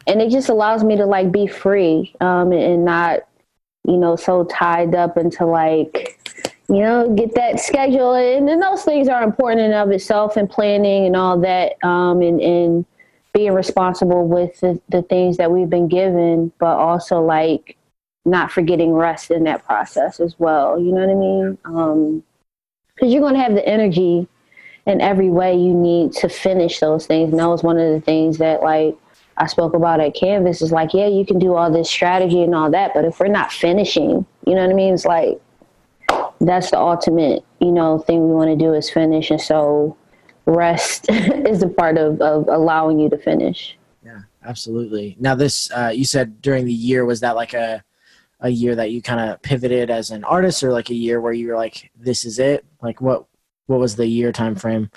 and 0.07 0.21
it 0.23 0.30
just 0.30 0.49
allows 0.49 0.85
me 0.85 0.97
to 0.97 1.07
like 1.07 1.30
be 1.33 1.47
free 1.47 2.14
um, 2.21 2.52
and 2.52 2.85
not 2.85 3.21
you 3.87 3.97
know 3.97 4.16
so 4.16 4.45
tied 4.45 4.95
up 4.95 5.16
into 5.16 5.47
like 5.47 6.19
you 6.69 6.80
know 6.80 7.12
get 7.14 7.35
that 7.35 7.59
schedule 7.59 8.14
and, 8.14 8.49
and 8.49 8.62
those 8.62 8.83
things 8.83 9.09
are 9.09 9.23
important 9.23 9.61
in 9.61 9.73
of 9.73 9.90
itself 9.90 10.37
and 10.37 10.49
planning 10.49 11.07
and 11.07 11.16
all 11.16 11.38
that 11.38 11.73
um, 11.85 12.23
and 12.23 12.40
and 12.40 12.87
being 13.33 13.53
responsible 13.53 14.27
with 14.27 14.61
the, 14.61 14.81
the 14.89 15.03
things 15.03 15.37
that 15.37 15.51
we've 15.51 15.71
been 15.71 15.89
given, 15.89 16.53
but 16.59 16.77
also 16.77 17.21
like 17.21 17.77
not 18.25 18.53
forgetting 18.53 18.93
rest 18.93 19.31
in 19.31 19.45
that 19.45 19.65
process 19.65 20.21
as 20.21 20.35
well. 20.39 20.81
You 20.81 20.93
know 20.93 21.01
what 21.01 21.11
I 21.11 21.15
mean? 21.15 21.59
Um, 21.65 22.23
because 22.95 23.13
you're 23.13 23.23
going 23.23 23.35
to 23.35 23.41
have 23.41 23.55
the 23.55 23.67
energy 23.67 24.29
in 24.87 25.01
every 25.01 25.31
way 25.31 25.55
you 25.55 25.73
need 25.73 26.13
to 26.13 26.29
finish 26.29 26.81
those 26.81 27.07
things. 27.07 27.31
And 27.31 27.39
that 27.39 27.49
was 27.49 27.63
one 27.63 27.79
of 27.79 27.93
the 27.93 28.01
things 28.01 28.39
that 28.39 28.63
like 28.63 28.97
I 29.37 29.47
spoke 29.47 29.73
about 29.73 30.01
at 30.01 30.15
Canvas 30.15 30.61
is 30.61 30.73
like, 30.73 30.93
yeah, 30.93 31.07
you 31.07 31.25
can 31.25 31.39
do 31.39 31.55
all 31.55 31.71
this 31.71 31.89
strategy 31.89 32.43
and 32.43 32.55
all 32.55 32.71
that, 32.71 32.93
but 32.95 33.05
if 33.05 33.19
we're 33.19 33.29
not 33.29 33.53
finishing, 33.53 34.27
you 34.47 34.55
know 34.55 34.63
what 34.63 34.71
I 34.71 34.75
mean? 34.75 34.95
It's 34.95 35.07
like 35.07 35.41
that's 36.41 36.71
the 36.71 36.79
ultimate, 36.79 37.45
you 37.61 37.71
know, 37.71 37.99
thing 37.99 38.29
we 38.29 38.35
want 38.35 38.51
to 38.51 38.57
do 38.57 38.75
is 38.75 38.91
finish. 38.91 39.31
And 39.31 39.41
so 39.41 39.97
rest 40.50 41.07
is 41.11 41.62
a 41.62 41.69
part 41.69 41.99
of, 41.99 42.21
of 42.21 42.49
allowing 42.49 42.99
you 42.99 43.09
to 43.11 43.19
finish. 43.19 43.76
Yeah, 44.04 44.23
absolutely. 44.45 45.16
Now 45.19 45.35
this, 45.35 45.71
uh, 45.73 45.92
you 45.95 46.04
said 46.04 46.40
during 46.42 46.64
the 46.64 46.73
year, 46.73 47.04
was 47.04 47.21
that 47.21 47.37
like 47.37 47.54
a, 47.54 47.83
a 48.40 48.49
year 48.49 48.75
that 48.75 48.90
you 48.90 49.02
kind 49.02 49.30
of 49.30 49.40
pivoted 49.42 49.90
as 49.90 50.11
an 50.11 50.25
artist 50.25 50.62
or 50.62 50.73
like 50.73 50.90
a 50.90 50.95
year 50.95 51.21
where 51.21 51.33
you 51.33 51.49
were 51.49 51.57
like, 51.57 51.90
this 51.99 52.25
is 52.25 52.38
it? 52.38 52.64
Like 52.83 53.00
what, 53.00 53.26
what 53.66 53.80
was 53.80 53.97
the 53.97 54.07
year 54.07 54.33
time 54.33 54.54
frame? 54.54 54.90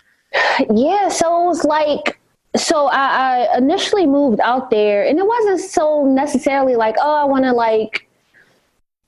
Yeah. 0.74 1.10
So 1.10 1.44
it 1.44 1.48
was 1.48 1.64
like, 1.64 2.20
so 2.56 2.88
I, 2.88 3.48
I 3.50 3.58
initially 3.58 4.06
moved 4.06 4.40
out 4.40 4.70
there 4.70 5.06
and 5.06 5.20
it 5.20 5.26
wasn't 5.26 5.60
so 5.60 6.06
necessarily 6.06 6.76
like, 6.76 6.96
oh, 7.02 7.16
I 7.16 7.26
want 7.26 7.46
to 7.46 7.52
like, 7.52 8.08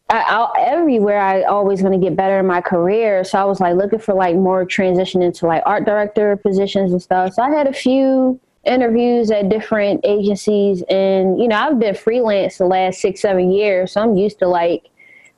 I, 0.09 0.19
I, 0.19 0.61
everywhere 0.61 1.19
I 1.19 1.43
always 1.43 1.81
want 1.81 1.93
to 1.93 1.99
get 1.99 2.15
better 2.15 2.39
in 2.39 2.45
my 2.45 2.61
career. 2.61 3.23
So 3.23 3.39
I 3.39 3.43
was 3.45 3.59
like 3.59 3.75
looking 3.75 3.99
for 3.99 4.13
like 4.13 4.35
more 4.35 4.63
transition 4.63 5.21
into 5.21 5.47
like 5.47 5.63
art 5.65 5.85
director 5.85 6.37
positions 6.37 6.91
and 6.91 7.01
stuff. 7.01 7.33
So 7.33 7.41
I 7.41 7.49
had 7.49 7.67
a 7.67 7.73
few 7.73 8.39
interviews 8.65 9.31
at 9.31 9.49
different 9.49 10.01
agencies. 10.03 10.83
And 10.89 11.39
you 11.39 11.47
know 11.47 11.55
I've 11.55 11.79
been 11.79 11.95
freelance 11.95 12.57
the 12.57 12.65
last 12.65 13.01
six 13.01 13.21
seven 13.21 13.51
years. 13.51 13.93
So 13.93 14.01
I'm 14.01 14.15
used 14.15 14.39
to 14.39 14.47
like 14.47 14.89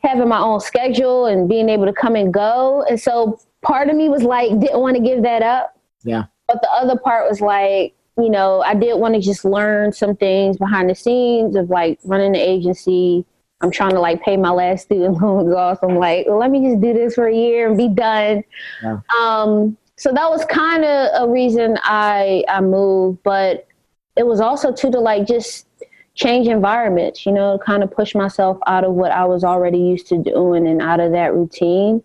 having 0.03 0.27
my 0.27 0.39
own 0.39 0.59
schedule 0.59 1.25
and 1.25 1.47
being 1.47 1.69
able 1.69 1.85
to 1.85 1.93
come 1.93 2.15
and 2.15 2.33
go. 2.33 2.83
And 2.89 2.99
so 2.99 3.39
part 3.61 3.89
of 3.89 3.95
me 3.95 4.09
was 4.09 4.23
like 4.23 4.49
didn't 4.59 4.79
want 4.79 4.97
to 4.97 5.03
give 5.03 5.23
that 5.23 5.41
up. 5.41 5.79
Yeah. 6.03 6.25
But 6.47 6.61
the 6.61 6.69
other 6.71 6.97
part 6.97 7.29
was 7.29 7.39
like 7.39 7.93
you 8.17 8.29
know 8.29 8.61
I 8.61 8.73
did 8.73 8.99
want 8.99 9.15
to 9.15 9.21
just 9.21 9.45
learn 9.45 9.93
some 9.93 10.17
things 10.17 10.57
behind 10.57 10.89
the 10.89 10.95
scenes 10.95 11.55
of 11.55 11.69
like 11.69 11.99
running 12.03 12.33
the 12.33 12.39
agency 12.39 13.25
I'm 13.61 13.71
trying 13.71 13.91
to 13.91 13.99
like 13.99 14.21
pay 14.21 14.37
my 14.37 14.51
last 14.51 14.83
student 14.83 15.17
loans 15.21 15.53
off. 15.53 15.79
I'm 15.83 15.95
like, 15.95 16.27
well, 16.27 16.37
let 16.37 16.51
me 16.51 16.67
just 16.69 16.81
do 16.81 16.93
this 16.93 17.15
for 17.15 17.27
a 17.27 17.35
year 17.35 17.67
and 17.67 17.77
be 17.77 17.89
done. 17.89 18.43
Yeah. 18.83 18.99
Um, 19.19 19.77
so 19.95 20.11
that 20.11 20.29
was 20.29 20.45
kind 20.45 20.85
of 20.85 21.27
a 21.27 21.31
reason 21.31 21.77
I 21.83 22.43
I 22.47 22.61
moved, 22.61 23.23
but 23.23 23.67
it 24.15 24.25
was 24.25 24.39
also 24.39 24.71
too 24.71 24.91
to 24.91 24.99
like 24.99 25.27
just 25.27 25.65
change 26.13 26.47
environments, 26.47 27.25
you 27.25 27.31
know, 27.31 27.59
kind 27.59 27.83
of 27.83 27.91
push 27.91 28.15
myself 28.15 28.57
out 28.65 28.83
of 28.83 28.93
what 28.93 29.11
I 29.11 29.25
was 29.25 29.43
already 29.43 29.79
used 29.79 30.07
to 30.07 30.17
doing 30.17 30.67
and 30.67 30.81
out 30.81 30.99
of 30.99 31.11
that 31.11 31.33
routine. 31.33 32.03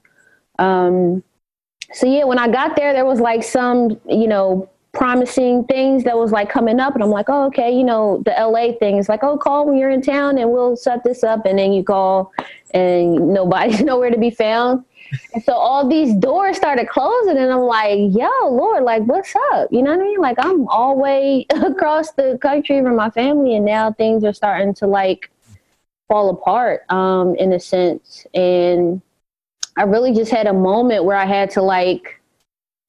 Um, 0.58 1.22
so 1.92 2.06
yeah, 2.06 2.24
when 2.24 2.38
I 2.38 2.48
got 2.48 2.76
there, 2.76 2.92
there 2.92 3.06
was 3.06 3.20
like 3.20 3.42
some, 3.42 3.98
you 4.06 4.28
know, 4.28 4.68
promising 4.92 5.64
things 5.64 6.04
that 6.04 6.16
was 6.16 6.32
like 6.32 6.50
coming 6.50 6.78
up 6.78 6.94
and 6.94 7.02
I'm 7.02 7.10
like, 7.10 7.26
oh, 7.28 7.46
okay, 7.46 7.74
you 7.74 7.82
know, 7.82 8.22
the 8.26 8.32
LA 8.32 8.72
thing 8.78 8.98
is 8.98 9.08
like, 9.08 9.24
oh, 9.24 9.38
call 9.38 9.66
when 9.66 9.78
you're 9.78 9.90
in 9.90 10.02
town 10.02 10.36
and 10.38 10.50
we'll 10.50 10.76
set 10.76 11.02
this 11.02 11.24
up. 11.24 11.46
And 11.46 11.58
then 11.58 11.72
you 11.72 11.82
call 11.82 12.32
and 12.72 13.32
nobody's 13.32 13.80
nowhere 13.84 14.10
to 14.10 14.18
be 14.18 14.30
found. 14.30 14.84
And 15.34 15.42
so 15.42 15.54
all 15.54 15.88
these 15.88 16.14
doors 16.14 16.56
started 16.56 16.88
closing 16.88 17.36
and 17.36 17.52
I'm 17.52 17.60
like, 17.60 17.98
yo, 18.14 18.30
Lord, 18.48 18.82
like, 18.84 19.02
what's 19.04 19.34
up? 19.52 19.68
You 19.70 19.82
know 19.82 19.90
what 19.90 20.00
I 20.00 20.04
mean? 20.04 20.20
Like, 20.20 20.36
I'm 20.38 20.68
all 20.68 20.98
way 20.98 21.46
across 21.54 22.12
the 22.12 22.38
country 22.40 22.82
from 22.82 22.96
my 22.96 23.10
family 23.10 23.56
and 23.56 23.64
now 23.64 23.92
things 23.92 24.24
are 24.24 24.32
starting 24.32 24.74
to 24.74 24.86
like 24.86 25.30
fall 26.08 26.30
apart 26.30 26.82
um, 26.90 27.34
in 27.36 27.52
a 27.52 27.60
sense. 27.60 28.26
And 28.34 29.00
I 29.78 29.84
really 29.84 30.12
just 30.12 30.30
had 30.30 30.46
a 30.46 30.52
moment 30.52 31.04
where 31.04 31.16
I 31.16 31.24
had 31.24 31.50
to 31.52 31.62
like, 31.62 32.21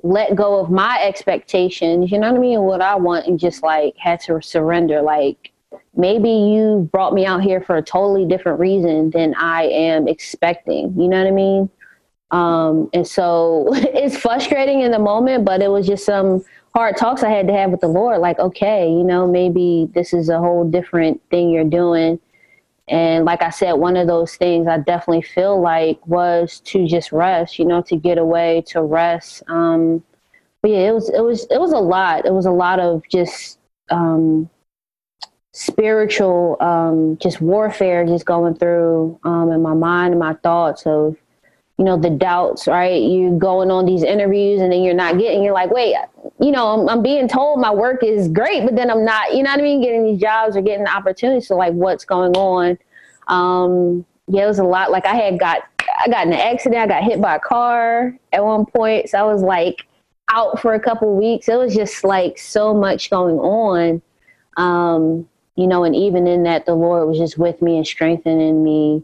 let 0.03 0.35
go 0.35 0.59
of 0.59 0.69
my 0.69 1.01
expectations, 1.01 2.11
you 2.11 2.19
know 2.19 2.29
what 2.29 2.37
I 2.37 2.41
mean, 2.41 2.61
what 2.61 2.81
I 2.81 2.95
want, 2.95 3.25
and 3.25 3.39
just 3.39 3.63
like 3.63 3.95
had 3.97 4.19
to 4.21 4.41
surrender. 4.41 5.01
Like 5.01 5.51
maybe 5.95 6.29
you 6.29 6.89
brought 6.91 7.13
me 7.13 7.25
out 7.25 7.41
here 7.41 7.61
for 7.61 7.77
a 7.77 7.81
totally 7.81 8.25
different 8.25 8.59
reason 8.59 9.09
than 9.11 9.33
I 9.35 9.63
am 9.63 10.07
expecting. 10.07 10.93
You 10.99 11.07
know 11.07 11.19
what 11.19 11.27
I 11.27 11.31
mean? 11.31 11.69
Um, 12.31 12.89
and 12.93 13.07
so 13.07 13.69
it's 13.73 14.17
frustrating 14.17 14.81
in 14.81 14.91
the 14.91 14.99
moment, 14.99 15.45
but 15.45 15.61
it 15.61 15.69
was 15.69 15.87
just 15.87 16.05
some 16.05 16.43
hard 16.75 16.97
talks 16.97 17.23
I 17.23 17.29
had 17.29 17.47
to 17.47 17.53
have 17.53 17.71
with 17.71 17.81
the 17.81 17.87
Lord. 17.87 18.19
Like, 18.19 18.39
okay, 18.39 18.89
you 18.89 19.03
know, 19.03 19.27
maybe 19.27 19.89
this 19.93 20.13
is 20.13 20.29
a 20.29 20.39
whole 20.39 20.69
different 20.69 21.21
thing 21.29 21.49
you're 21.49 21.63
doing. 21.63 22.19
And 22.89 23.25
like 23.25 23.41
I 23.41 23.49
said, 23.49 23.73
one 23.73 23.95
of 23.95 24.07
those 24.07 24.35
things 24.35 24.67
I 24.67 24.77
definitely 24.77 25.21
feel 25.21 25.61
like 25.61 26.05
was 26.05 26.59
to 26.65 26.85
just 26.85 27.11
rest, 27.11 27.57
you 27.57 27.65
know, 27.65 27.81
to 27.83 27.95
get 27.95 28.17
away, 28.17 28.63
to 28.67 28.81
rest. 28.81 29.41
Um, 29.47 30.03
but 30.61 30.71
yeah, 30.71 30.89
it 30.89 30.93
was 30.93 31.09
it 31.09 31.21
was 31.21 31.45
it 31.49 31.59
was 31.59 31.71
a 31.71 31.79
lot. 31.79 32.25
It 32.25 32.33
was 32.33 32.45
a 32.45 32.51
lot 32.51 32.79
of 32.79 33.03
just 33.09 33.59
um, 33.89 34.49
spiritual, 35.53 36.57
um, 36.59 37.17
just 37.21 37.41
warfare, 37.41 38.05
just 38.05 38.25
going 38.25 38.55
through 38.55 39.19
um, 39.23 39.51
in 39.51 39.61
my 39.61 39.73
mind 39.73 40.13
and 40.13 40.19
my 40.19 40.33
thoughts 40.35 40.85
of 40.85 41.15
you 41.77 41.85
know 41.85 41.97
the 41.97 42.09
doubts 42.09 42.67
right 42.67 43.01
you 43.01 43.37
going 43.37 43.71
on 43.71 43.85
these 43.85 44.03
interviews 44.03 44.61
and 44.61 44.71
then 44.71 44.83
you're 44.83 44.93
not 44.93 45.17
getting 45.17 45.43
you're 45.43 45.53
like 45.53 45.71
wait 45.71 45.95
you 46.43 46.51
know 46.51 46.67
I'm, 46.67 46.89
I'm, 46.89 47.01
being 47.01 47.27
told 47.27 47.59
my 47.59 47.71
work 47.71 48.03
is 48.03 48.27
great 48.27 48.63
but 48.63 48.75
then 48.75 48.91
i'm 48.91 49.05
not 49.05 49.33
you 49.33 49.43
know 49.43 49.51
what 49.51 49.59
i 49.59 49.63
mean 49.63 49.81
getting 49.81 50.03
these 50.05 50.19
jobs 50.19 50.55
or 50.55 50.61
getting 50.61 50.83
the 50.83 50.95
opportunities 50.95 51.47
so 51.47 51.55
like 51.55 51.73
what's 51.73 52.05
going 52.05 52.35
on 52.35 52.77
um 53.27 54.05
yeah 54.27 54.43
it 54.43 54.47
was 54.47 54.59
a 54.59 54.63
lot 54.63 54.91
like 54.91 55.05
i 55.05 55.15
had 55.15 55.39
got 55.39 55.63
i 56.03 56.07
got 56.09 56.27
in 56.27 56.33
an 56.33 56.39
accident 56.39 56.81
i 56.81 56.87
got 56.87 57.03
hit 57.03 57.21
by 57.21 57.35
a 57.35 57.39
car 57.39 58.17
at 58.33 58.43
one 58.43 58.65
point 58.65 59.09
so 59.09 59.17
i 59.17 59.23
was 59.23 59.41
like 59.41 59.85
out 60.29 60.59
for 60.59 60.73
a 60.73 60.79
couple 60.79 61.15
weeks 61.15 61.47
it 61.47 61.57
was 61.57 61.73
just 61.73 62.03
like 62.03 62.37
so 62.37 62.73
much 62.73 63.09
going 63.09 63.37
on 63.39 64.01
um 64.57 65.27
you 65.55 65.67
know 65.67 65.83
and 65.83 65.95
even 65.95 66.27
in 66.27 66.43
that 66.43 66.65
the 66.65 66.73
lord 66.73 67.07
was 67.07 67.17
just 67.17 67.37
with 67.37 67.61
me 67.61 67.77
and 67.77 67.87
strengthening 67.87 68.63
me 68.63 69.03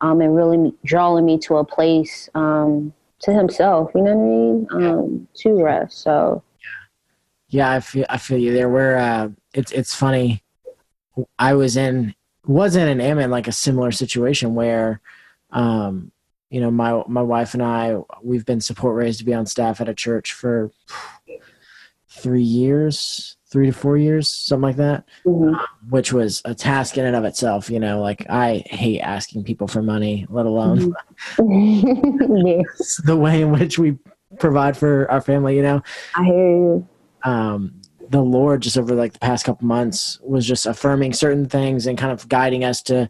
um, 0.00 0.20
and 0.20 0.36
really 0.36 0.72
drawing 0.84 1.26
me 1.26 1.38
to 1.38 1.56
a 1.56 1.64
place 1.64 2.28
um, 2.34 2.92
to 3.20 3.32
himself. 3.32 3.90
You 3.94 4.02
know 4.02 4.14
what 4.14 4.76
I 4.76 4.78
mean? 4.80 4.88
Um, 4.88 5.28
to 5.38 5.62
rest. 5.62 5.98
So. 5.98 6.42
Yeah, 7.48 7.70
I 7.70 7.80
feel 7.80 8.06
I 8.08 8.18
feel 8.18 8.38
you 8.38 8.52
there. 8.52 8.68
Where 8.68 8.98
uh, 8.98 9.28
it's 9.54 9.72
it's 9.72 9.94
funny. 9.94 10.42
I 11.38 11.54
was 11.54 11.76
in 11.76 12.14
wasn't 12.46 12.90
and 12.90 13.02
am 13.02 13.18
in 13.18 13.30
like 13.30 13.46
a 13.46 13.52
similar 13.52 13.92
situation 13.92 14.54
where, 14.54 15.00
um, 15.50 16.10
you 16.50 16.60
know, 16.60 16.70
my 16.70 17.02
my 17.06 17.22
wife 17.22 17.54
and 17.54 17.62
I 17.62 17.96
we've 18.22 18.44
been 18.46 18.60
support 18.60 18.96
raised 18.96 19.18
to 19.20 19.24
be 19.24 19.34
on 19.34 19.46
staff 19.46 19.80
at 19.80 19.88
a 19.88 19.94
church 19.94 20.32
for 20.32 20.70
three 22.10 22.42
years, 22.42 23.36
three 23.50 23.66
to 23.66 23.72
four 23.72 23.96
years, 23.96 24.28
something 24.28 24.62
like 24.62 24.76
that, 24.76 25.04
mm-hmm. 25.24 25.54
which 25.90 26.12
was 26.12 26.42
a 26.44 26.54
task 26.54 26.96
in 26.98 27.04
and 27.04 27.16
of 27.16 27.24
itself. 27.24 27.70
You 27.70 27.80
know, 27.80 28.00
like 28.00 28.28
I 28.30 28.62
hate 28.66 29.00
asking 29.00 29.44
people 29.44 29.68
for 29.68 29.82
money, 29.82 30.26
let 30.30 30.46
alone 30.46 30.94
mm-hmm. 31.36 32.62
the 33.06 33.16
way 33.16 33.42
in 33.42 33.52
which 33.52 33.78
we 33.78 33.98
provide 34.38 34.76
for 34.76 35.10
our 35.10 35.20
family. 35.20 35.56
You 35.56 35.62
know, 35.62 35.82
I 36.14 36.24
hear 36.24 36.48
you. 36.48 36.88
Um, 37.24 37.80
the 38.10 38.22
Lord 38.22 38.62
just 38.62 38.78
over 38.78 38.94
like 38.94 39.12
the 39.12 39.18
past 39.18 39.44
couple 39.44 39.66
months 39.66 40.18
was 40.22 40.46
just 40.46 40.66
affirming 40.66 41.12
certain 41.12 41.46
things 41.48 41.86
and 41.86 41.98
kind 41.98 42.12
of 42.12 42.28
guiding 42.28 42.64
us 42.64 42.82
to. 42.82 43.08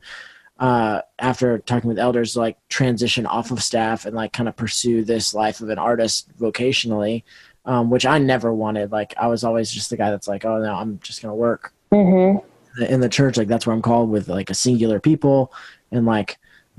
Uh, 0.59 1.01
after 1.21 1.61
talking 1.61 1.87
with 1.87 2.01
elders, 2.01 2.37
like 2.37 2.59
transition 2.69 3.27
off 3.27 3.53
of 3.53 3.63
staff 3.63 4.07
and 4.07 4.17
like 4.17 4.33
kind 4.33 4.49
of 4.49 4.57
pursue 4.57 5.05
this 5.05 5.33
life 5.33 5.61
of 5.61 5.69
an 5.69 5.79
artist 5.79 6.37
vocationally, 6.37 7.23
um, 7.65 7.91
which 7.91 8.05
I 8.05 8.19
never 8.19 8.53
wanted. 8.53 8.91
Like 8.91 9.15
I 9.17 9.29
was 9.29 9.45
always 9.45 9.71
just 9.71 9.89
the 9.89 9.97
guy 9.97 10.11
that's 10.11 10.27
like, 10.27 10.45
oh 10.45 10.61
no, 10.61 10.75
I'm 10.75 10.99
just 10.99 11.23
gonna 11.23 11.37
work 11.37 11.73
mm-hmm. 11.93 12.83
in 12.83 13.01
the 13.01 13.09
church. 13.09 13.37
Like 13.37 13.47
that's 13.47 13.69
where 13.69 13.77
I'm 13.77 13.83
called 13.83 14.11
with 14.11 14.27
like 14.27 14.51
a 14.51 14.55
singular 14.55 14.99
people 14.99 15.53
and 15.93 16.05
like 16.05 16.39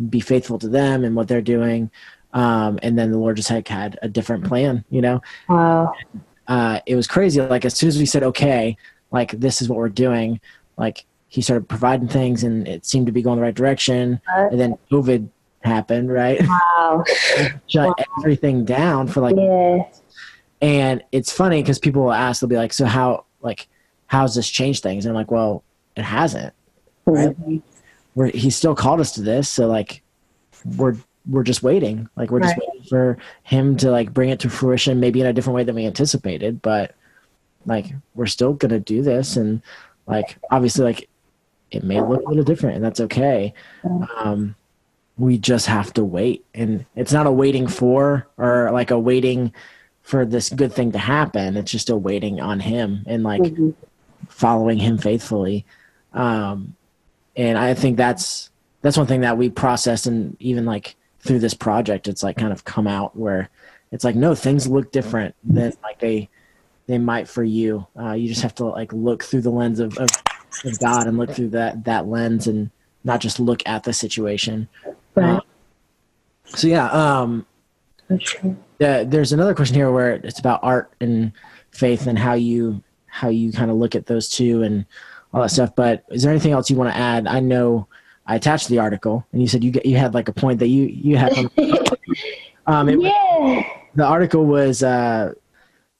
be 0.09 0.19
faithful 0.19 0.59
to 0.59 0.67
them 0.67 1.05
and 1.05 1.15
what 1.15 1.29
they're 1.29 1.41
doing. 1.41 1.89
Um, 2.33 2.79
and 2.83 2.97
then 2.97 3.11
the 3.11 3.17
Lord 3.17 3.37
just 3.37 3.49
like 3.49 3.67
had 3.67 3.97
a 4.01 4.07
different 4.07 4.45
plan, 4.45 4.83
you 4.89 5.01
know. 5.01 5.21
Wow. 5.47 5.93
Uh, 6.49 6.79
it 6.87 6.95
was 6.95 7.07
crazy. 7.07 7.39
Like 7.39 7.63
as 7.63 7.77
soon 7.77 7.87
as 7.87 7.97
we 7.97 8.05
said 8.05 8.23
okay, 8.23 8.75
like 9.11 9.31
this 9.31 9.61
is 9.61 9.69
what 9.69 9.77
we're 9.77 9.87
doing, 9.87 10.41
like 10.77 11.05
he 11.27 11.41
started 11.41 11.69
providing 11.69 12.07
things 12.07 12.43
and 12.43 12.67
it 12.67 12.85
seemed 12.85 13.05
to 13.05 13.11
be 13.11 13.21
going 13.21 13.37
the 13.37 13.43
right 13.43 13.55
direction. 13.55 14.19
And 14.35 14.59
then 14.59 14.77
COVID 14.91 15.29
happened, 15.61 16.11
right? 16.11 16.41
Wow. 16.79 17.03
Shut 17.67 17.87
wow. 17.87 18.05
everything 18.17 18.65
down 18.65 19.07
for 19.07 19.21
like 19.21 19.35
yeah. 19.37 19.83
And 20.61 21.03
it's 21.11 21.31
funny 21.31 21.61
because 21.61 21.77
people 21.77 22.01
will 22.01 22.13
ask, 22.13 22.41
they'll 22.41 22.49
be 22.49 22.57
like, 22.57 22.73
"So 22.73 22.85
how 22.85 23.25
like 23.41 23.67
how's 24.07 24.33
this 24.33 24.49
changed 24.49 24.81
things?" 24.81 25.05
And 25.05 25.11
I'm 25.11 25.15
like, 25.15 25.29
"Well, 25.29 25.63
it 25.95 26.03
hasn't. 26.03 26.53
Right? 27.05 27.29
Mm-hmm. 27.29 27.57
We're, 28.15 28.31
he 28.31 28.49
still 28.49 28.75
called 28.75 28.99
us 28.99 29.11
to 29.13 29.21
this, 29.21 29.47
so 29.47 29.67
like 29.67 30.01
we're 30.77 30.95
we're 31.29 31.43
just 31.43 31.63
waiting. 31.63 32.09
Like 32.15 32.31
we're 32.31 32.39
right. 32.39 32.47
just 32.47 32.57
waiting 32.57 32.68
for 32.89 33.17
him 33.43 33.77
to 33.77 33.91
like 33.91 34.13
bring 34.13 34.29
it 34.29 34.39
to 34.41 34.49
fruition, 34.49 34.99
maybe 34.99 35.21
in 35.21 35.27
a 35.27 35.33
different 35.33 35.55
way 35.55 35.63
than 35.63 35.75
we 35.75 35.85
anticipated, 35.85 36.61
but 36.61 36.95
like 37.65 37.87
we're 38.15 38.25
still 38.25 38.53
gonna 38.53 38.79
do 38.79 39.01
this, 39.01 39.37
and 39.37 39.61
like 40.07 40.37
obviously 40.51 40.83
like 40.83 41.09
it 41.71 41.83
may 41.83 42.01
look 42.01 42.23
a 42.25 42.29
little 42.29 42.43
different, 42.43 42.75
and 42.75 42.83
that's 42.83 42.99
okay. 42.99 43.53
Um, 44.17 44.55
we 45.17 45.37
just 45.37 45.67
have 45.67 45.93
to 45.93 46.03
wait, 46.03 46.45
and 46.53 46.85
it's 46.95 47.13
not 47.13 47.27
a 47.27 47.31
waiting 47.31 47.67
for 47.67 48.27
or 48.37 48.71
like 48.71 48.91
a 48.91 48.99
waiting 48.99 49.53
for 50.01 50.25
this 50.25 50.49
good 50.49 50.73
thing 50.73 50.91
to 50.93 50.97
happen. 50.97 51.55
It's 51.55 51.71
just 51.71 51.89
a 51.89 51.95
waiting 51.95 52.41
on 52.41 52.59
him 52.59 53.03
and 53.05 53.21
like 53.23 53.41
mm-hmm. 53.41 53.69
following 54.27 54.79
him 54.79 54.97
faithfully. 54.97 55.65
Um, 56.13 56.75
and 57.35 57.57
I 57.59 57.75
think 57.75 57.95
that's 57.95 58.49
that's 58.81 58.97
one 58.97 59.05
thing 59.05 59.21
that 59.21 59.37
we 59.37 59.49
processed 59.49 60.07
and 60.07 60.35
even 60.39 60.65
like 60.65 60.95
through 61.19 61.39
this 61.39 61.53
project 61.53 62.07
it's 62.07 62.23
like 62.23 62.37
kind 62.37 62.53
of 62.53 62.63
come 62.63 62.87
out 62.87 63.15
where 63.15 63.49
it's 63.91 64.03
like 64.03 64.15
no 64.15 64.35
things 64.35 64.67
look 64.67 64.91
different 64.91 65.35
than 65.43 65.73
like 65.83 65.99
they 65.99 66.29
they 66.89 66.97
might 66.97 67.27
for 67.27 67.43
you. 67.43 67.85
Uh, 67.99 68.13
you 68.13 68.27
just 68.27 68.41
have 68.41 68.55
to 68.55 68.65
like 68.65 68.91
look 68.91 69.23
through 69.23 69.41
the 69.41 69.51
lens 69.51 69.79
of, 69.79 69.95
of, 69.99 70.09
of, 70.65 70.79
god 70.79 71.05
and 71.05 71.19
look 71.19 71.29
through 71.29 71.49
that 71.49 71.83
that 71.83 72.07
lens 72.07 72.47
and 72.47 72.71
not 73.03 73.21
just 73.21 73.39
look 73.39 73.61
at 73.67 73.83
the 73.83 73.93
situation. 73.93 74.67
Right. 75.13 75.35
Uh, 75.35 75.41
so 76.45 76.67
yeah 76.67 76.89
um 76.89 77.45
uh, 78.09 79.03
there's 79.03 79.31
another 79.31 79.53
question 79.53 79.75
here 79.75 79.91
where 79.91 80.13
it's 80.13 80.39
about 80.39 80.61
art 80.63 80.91
and 80.99 81.31
faith 81.69 82.07
and 82.07 82.17
how 82.17 82.33
you 82.33 82.83
how 83.05 83.29
you 83.29 83.51
kind 83.51 83.69
of 83.69 83.77
look 83.77 83.93
at 83.93 84.07
those 84.07 84.27
two 84.27 84.63
and 84.63 84.83
all 85.31 85.43
that 85.43 85.49
stuff 85.49 85.75
but 85.75 86.03
is 86.09 86.23
there 86.23 86.31
anything 86.31 86.53
else 86.53 86.71
you 86.71 86.75
want 86.75 86.91
to 86.91 86.97
add? 86.97 87.27
I 87.27 87.39
know 87.39 87.87
I 88.29 88.35
attached 88.35 88.67
the 88.67 88.77
article, 88.77 89.25
and 89.31 89.41
you 89.41 89.47
said 89.47 89.63
you 89.63 89.73
you 89.83 89.97
had 89.97 90.13
like 90.13 90.29
a 90.29 90.33
point 90.33 90.59
that 90.59 90.67
you 90.67 90.83
you 90.83 91.17
had. 91.17 91.35
um, 92.67 92.87
it, 92.87 93.01
yeah. 93.01 93.63
The 93.95 94.05
article 94.05 94.45
was 94.45 94.83
uh, 94.83 95.33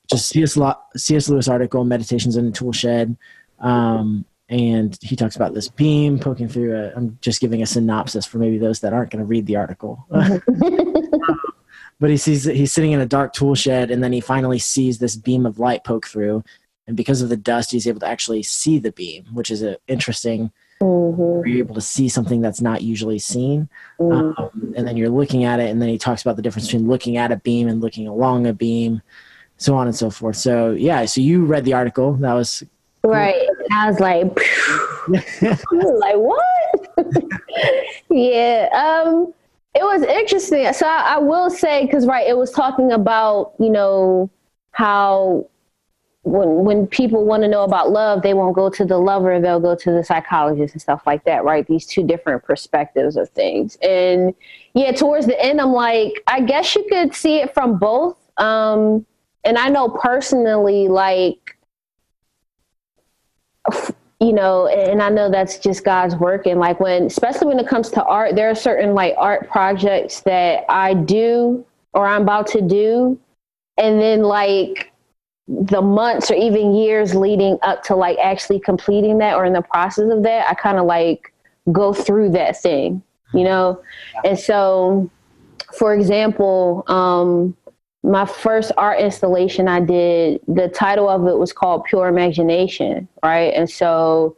just 0.08 0.30
C.S. 0.30 0.56
C.S. 0.96 1.28
Lewis 1.28 1.48
article, 1.48 1.84
Meditations 1.84 2.38
in 2.38 2.46
the 2.46 2.52
Tool 2.52 2.72
Shed, 2.72 3.18
um, 3.58 4.26
and 4.48 4.96
he 5.02 5.16
talks 5.16 5.38
about 5.38 5.56
this 5.56 5.70
beam 5.70 6.20
poking 6.20 6.48
through. 6.48 6.78
i 6.78 6.96
am 6.96 7.18
just 7.20 7.42
giving 7.42 7.64
a 7.64 7.66
synopsis 7.66 8.28
for 8.28 8.38
maybe 8.38 8.60
those 8.60 8.80
that 8.82 8.94
aren't 8.94 9.10
going 9.10 9.24
to 9.24 9.28
read 9.28 9.48
the 9.48 9.56
article. 9.56 10.06
but 12.00 12.12
he 12.12 12.18
sees 12.18 12.44
that 12.44 12.56
he's 12.56 12.72
sitting 12.72 12.92
in 12.92 13.00
a 13.00 13.08
dark 13.08 13.34
tool 13.34 13.56
shed, 13.56 13.90
and 13.90 14.04
then 14.04 14.14
he 14.14 14.22
finally 14.22 14.60
sees 14.60 15.00
this 15.00 15.16
beam 15.16 15.48
of 15.48 15.58
light 15.58 15.84
poke 15.84 16.06
through, 16.06 16.44
and 16.86 16.96
because 16.96 17.24
of 17.24 17.30
the 17.30 17.38
dust, 17.38 17.72
he's 17.72 17.88
able 17.88 18.02
to 18.02 18.08
actually 18.08 18.44
see 18.44 18.78
the 18.78 18.92
beam, 18.92 19.26
which 19.34 19.50
is 19.50 19.64
an 19.64 19.78
interesting 19.88 20.52
Mm-hmm. 20.82 21.48
You're 21.48 21.60
able 21.60 21.76
to 21.76 21.82
see 21.82 22.08
something 22.08 22.42
that's 22.42 22.62
not 22.62 22.82
usually 22.82 23.20
seen. 23.20 23.68
Mm-hmm. 24.00 24.42
Um, 24.42 24.74
and 24.76 24.88
then 24.88 24.96
you're 24.98 25.10
looking 25.10 25.44
at 25.44 25.60
it, 25.60 25.70
and 25.70 25.82
then 25.82 25.90
he 25.90 25.98
talks 25.98 26.22
about 26.22 26.36
the 26.36 26.42
difference 26.42 26.68
between 26.68 26.88
looking 26.88 27.18
at 27.18 27.32
a 27.32 27.38
beam 27.38 27.68
and 27.68 27.82
looking 27.82 28.08
along 28.08 28.48
a 28.48 28.54
beam, 28.54 29.02
so 29.58 29.76
on 29.76 29.88
and 29.88 29.96
so 29.96 30.10
forth. 30.10 30.38
So, 30.38 30.72
yeah, 30.72 31.06
so 31.06 31.22
you 31.22 31.46
read 31.46 31.66
the 31.66 31.74
article. 31.74 32.14
That 32.14 32.34
was 32.34 32.64
cool. 33.04 33.12
right. 33.12 33.48
I 33.72 33.90
was 33.90 34.00
like, 34.00 34.26
like 35.72 36.16
what? 36.16 36.70
yeah. 38.10 38.70
Um, 38.74 39.34
it 39.76 39.84
was 39.84 40.02
interesting. 40.04 40.72
So 40.74 40.88
I, 40.88 41.16
I 41.16 41.18
will 41.20 41.50
say, 41.50 41.86
because 41.86 42.06
right, 42.06 42.28
it 42.28 42.38
was 42.38 42.52
talking 42.52 42.92
about 42.92 43.54
you 43.60 43.70
know 43.70 44.30
how 44.72 45.48
when 46.24 46.66
when 46.66 46.88
people 46.88 47.26
want 47.26 47.44
to 47.44 47.48
know 47.48 47.64
about 47.64 47.92
love, 47.92 48.22
they 48.22 48.34
won't 48.34 48.56
go 48.56 48.70
to 48.70 48.86
the 48.86 48.98
lover, 48.98 49.40
they'll 49.40 49.60
go 49.60 49.76
to 49.76 49.92
the 49.92 50.04
psychologist 50.04 50.74
and 50.74 50.82
stuff 50.82 51.02
like 51.06 51.24
that, 51.24 51.44
right? 51.44 51.66
These 51.68 51.86
two 51.86 52.04
different 52.04 52.44
perspectives 52.44 53.16
of 53.16 53.30
things. 53.30 53.78
And 53.82 54.34
yeah, 54.74 54.92
towards 54.92 55.26
the 55.26 55.42
end, 55.42 55.62
I'm 55.62 55.72
like, 55.72 56.22
I 56.28 56.42
guess 56.42 56.76
you 56.76 56.86
could 56.90 57.16
see 57.16 57.38
it 57.38 57.54
from 57.54 57.78
both. 57.78 58.18
Um, 58.38 59.06
and 59.44 59.58
I 59.58 59.70
know 59.70 59.90
personally, 59.90 60.88
like, 60.90 61.58
you 64.20 64.34
know, 64.34 64.68
and 64.68 65.02
I 65.02 65.10
know 65.10 65.32
that's 65.32 65.58
just 65.58 65.86
God's 65.86 66.16
work. 66.16 66.46
And 66.46 66.60
like 66.60 66.80
when, 66.82 67.04
especially 67.04 67.48
when 67.48 67.60
it 67.60 67.68
comes 67.68 67.90
to 67.92 68.04
art, 68.04 68.36
there 68.36 68.50
are 68.50 68.56
certain 68.56 68.94
like 68.94 69.16
art 69.18 69.50
projects 69.50 70.22
that 70.22 70.66
I 70.68 70.94
do 70.94 71.66
or 71.94 72.06
I'm 72.06 72.24
about 72.24 72.48
to 72.48 72.62
do. 72.62 73.18
And 73.78 74.02
then 74.02 74.24
like 74.24 74.89
the 75.50 75.82
months 75.82 76.30
or 76.30 76.36
even 76.36 76.76
years 76.76 77.16
leading 77.16 77.58
up 77.64 77.82
to 77.84 77.96
like 77.96 78.18
actually 78.20 78.60
completing 78.60 79.18
that 79.18 79.36
or 79.36 79.46
in 79.46 79.54
the 79.54 79.64
process 79.64 80.12
of 80.12 80.22
that, 80.22 80.48
I 80.48 80.54
kind 80.54 80.78
of 80.78 80.86
like 80.86 81.34
go 81.72 81.92
through 81.92 82.30
that 82.32 82.62
thing, 82.62 83.02
you 83.34 83.44
know? 83.44 83.82
And 84.24 84.38
so, 84.38 85.10
for 85.76 85.96
example, 85.96 86.84
um, 86.88 87.58
my 88.04 88.26
first 88.28 88.72
art 88.78 89.00
installation 89.00 89.68
I 89.68 89.80
did, 89.80 90.40
the 90.48 90.70
title 90.70 91.10
of 91.10 91.26
it 91.28 91.38
was 91.38 91.52
called 91.52 91.84
Pure 91.86 92.08
Imagination, 92.08 93.08
right? 93.24 93.52
And 93.56 93.68
so, 93.68 94.38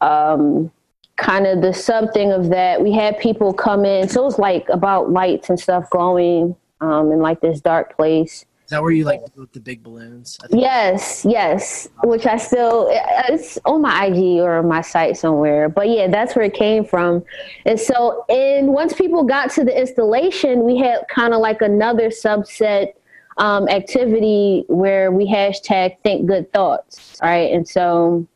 um, 0.00 0.70
kind 1.16 1.46
of 1.46 1.62
the 1.62 1.72
sub 1.72 2.12
thing 2.12 2.32
of 2.32 2.48
that, 2.50 2.82
we 2.82 2.92
had 2.92 3.20
people 3.20 3.54
come 3.54 3.84
in. 3.84 4.08
So 4.08 4.22
it 4.22 4.24
was 4.24 4.38
like 4.40 4.68
about 4.68 5.10
lights 5.12 5.48
and 5.48 5.60
stuff 5.60 5.88
glowing 5.90 6.56
um, 6.80 7.12
in 7.12 7.20
like 7.20 7.40
this 7.40 7.60
dark 7.60 7.96
place 7.96 8.44
is 8.64 8.70
that 8.70 8.80
where 8.80 8.92
you 8.92 9.04
like 9.04 9.20
the 9.52 9.60
big 9.60 9.82
balloons? 9.82 10.38
Yes, 10.48 11.22
yes. 11.28 11.86
Which 12.02 12.24
I 12.24 12.38
still 12.38 12.88
it's 12.90 13.58
on 13.66 13.82
my 13.82 14.06
IG 14.06 14.40
or 14.40 14.62
my 14.62 14.80
site 14.80 15.18
somewhere. 15.18 15.68
But 15.68 15.90
yeah, 15.90 16.08
that's 16.08 16.34
where 16.34 16.46
it 16.46 16.54
came 16.54 16.82
from. 16.82 17.22
And 17.66 17.78
so, 17.78 18.24
and 18.30 18.68
once 18.68 18.94
people 18.94 19.22
got 19.22 19.50
to 19.52 19.64
the 19.64 19.78
installation, 19.78 20.64
we 20.64 20.78
had 20.78 21.06
kind 21.08 21.34
of 21.34 21.40
like 21.40 21.60
another 21.60 22.08
subset 22.08 22.94
um, 23.36 23.68
activity 23.68 24.64
where 24.68 25.12
we 25.12 25.26
hashtag 25.26 25.98
think 26.02 26.26
good 26.26 26.50
thoughts, 26.50 27.18
right? 27.22 27.52
And 27.52 27.68
so 27.68 28.26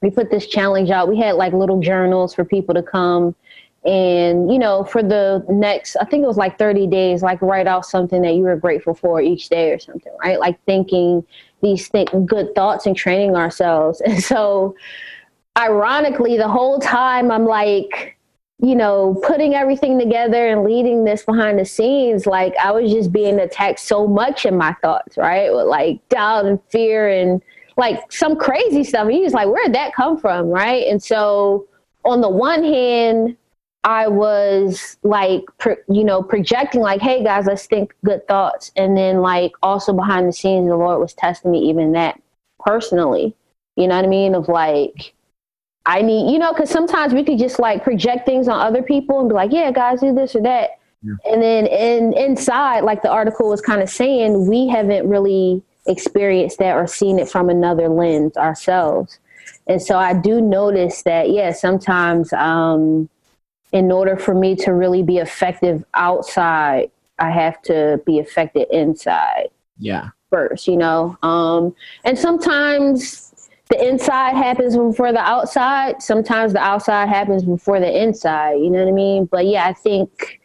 we 0.00 0.10
put 0.10 0.30
this 0.30 0.46
challenge 0.46 0.88
out. 0.88 1.08
We 1.08 1.18
had 1.18 1.34
like 1.34 1.52
little 1.52 1.80
journals 1.80 2.32
for 2.32 2.44
people 2.44 2.74
to 2.74 2.82
come 2.82 3.34
and 3.84 4.52
you 4.52 4.58
know 4.58 4.84
for 4.84 5.02
the 5.02 5.44
next 5.48 5.96
i 6.00 6.04
think 6.04 6.24
it 6.24 6.26
was 6.26 6.36
like 6.36 6.58
30 6.58 6.88
days 6.88 7.22
like 7.22 7.40
write 7.40 7.66
out 7.68 7.86
something 7.86 8.22
that 8.22 8.34
you 8.34 8.42
were 8.42 8.56
grateful 8.56 8.92
for 8.92 9.20
each 9.20 9.48
day 9.48 9.70
or 9.70 9.78
something 9.78 10.12
right? 10.22 10.40
Like 10.40 10.60
thinking 10.64 11.24
these 11.62 11.88
think 11.88 12.10
good 12.26 12.54
thoughts 12.54 12.86
and 12.86 12.96
training 12.96 13.36
ourselves. 13.36 14.02
And 14.06 14.22
so 14.22 14.74
ironically 15.56 16.36
the 16.36 16.48
whole 16.48 16.78
time 16.78 17.32
i'm 17.32 17.44
like 17.44 18.16
you 18.60 18.76
know 18.76 19.20
putting 19.26 19.54
everything 19.54 19.98
together 19.98 20.48
and 20.48 20.62
leading 20.62 21.04
this 21.04 21.24
behind 21.24 21.58
the 21.58 21.64
scenes 21.64 22.26
like 22.26 22.54
i 22.62 22.70
was 22.70 22.92
just 22.92 23.10
being 23.12 23.40
attacked 23.40 23.80
so 23.80 24.06
much 24.06 24.46
in 24.46 24.56
my 24.56 24.72
thoughts 24.82 25.16
right? 25.16 25.52
With 25.52 25.66
like 25.66 26.06
doubt 26.08 26.46
and 26.46 26.60
fear 26.70 27.08
and 27.08 27.42
like 27.76 28.10
some 28.10 28.36
crazy 28.36 28.84
stuff. 28.84 29.06
And 29.06 29.16
you 29.16 29.24
just 29.24 29.34
like 29.34 29.48
where'd 29.48 29.74
that 29.74 29.94
come 29.94 30.18
from 30.18 30.46
right? 30.46 30.86
And 30.86 31.02
so 31.02 31.66
on 32.04 32.20
the 32.20 32.28
one 32.28 32.62
hand 32.62 33.36
I 33.84 34.08
was 34.08 34.96
like, 35.02 35.44
pro, 35.58 35.76
you 35.88 36.04
know, 36.04 36.22
projecting 36.22 36.80
like, 36.80 37.00
hey 37.00 37.22
guys, 37.22 37.46
let's 37.46 37.66
think 37.66 37.94
good 38.04 38.26
thoughts. 38.26 38.72
And 38.76 38.96
then 38.96 39.20
like 39.20 39.52
also 39.62 39.92
behind 39.92 40.28
the 40.28 40.32
scenes, 40.32 40.68
the 40.68 40.76
Lord 40.76 41.00
was 41.00 41.14
testing 41.14 41.52
me 41.52 41.70
even 41.70 41.92
that 41.92 42.20
personally. 42.60 43.34
You 43.76 43.86
know 43.86 43.96
what 43.96 44.04
I 44.04 44.08
mean? 44.08 44.34
Of 44.34 44.48
like, 44.48 45.14
I 45.86 46.02
need, 46.02 46.32
you 46.32 46.38
know, 46.38 46.52
because 46.52 46.70
sometimes 46.70 47.14
we 47.14 47.24
could 47.24 47.38
just 47.38 47.58
like 47.58 47.84
project 47.84 48.26
things 48.26 48.48
on 48.48 48.60
other 48.60 48.82
people 48.82 49.20
and 49.20 49.28
be 49.28 49.34
like, 49.34 49.52
yeah, 49.52 49.70
guys, 49.70 50.00
do 50.00 50.12
this 50.12 50.34
or 50.34 50.42
that. 50.42 50.70
Yeah. 51.02 51.14
And 51.32 51.40
then 51.40 51.66
in 51.66 52.12
inside, 52.14 52.80
like 52.80 53.02
the 53.02 53.10
article 53.10 53.48
was 53.48 53.60
kind 53.60 53.80
of 53.80 53.88
saying, 53.88 54.48
we 54.48 54.66
haven't 54.66 55.08
really 55.08 55.62
experienced 55.86 56.58
that 56.58 56.74
or 56.76 56.86
seen 56.86 57.18
it 57.18 57.28
from 57.28 57.48
another 57.48 57.88
lens 57.88 58.36
ourselves. 58.36 59.18
And 59.66 59.80
so 59.80 59.96
I 59.96 60.12
do 60.12 60.40
notice 60.40 61.02
that, 61.02 61.30
yeah, 61.30 61.52
sometimes 61.52 62.32
um, 62.32 63.08
in 63.72 63.92
order 63.92 64.16
for 64.16 64.34
me 64.34 64.56
to 64.56 64.72
really 64.72 65.02
be 65.02 65.18
effective 65.18 65.84
outside, 65.94 66.90
I 67.18 67.30
have 67.30 67.60
to 67.62 68.00
be 68.06 68.18
effective 68.18 68.66
inside. 68.70 69.48
Yeah. 69.78 70.10
First, 70.30 70.68
you 70.68 70.76
know. 70.76 71.16
Um, 71.22 71.74
and 72.04 72.18
sometimes 72.18 73.50
the 73.68 73.86
inside 73.86 74.34
happens 74.34 74.76
before 74.76 75.12
the 75.12 75.20
outside. 75.20 76.02
Sometimes 76.02 76.52
the 76.52 76.60
outside 76.60 77.08
happens 77.08 77.44
before 77.44 77.80
the 77.80 78.02
inside. 78.02 78.54
You 78.54 78.70
know 78.70 78.80
what 78.80 78.88
I 78.88 78.92
mean? 78.92 79.26
But 79.26 79.46
yeah, 79.46 79.66
I 79.66 79.72
think, 79.72 80.40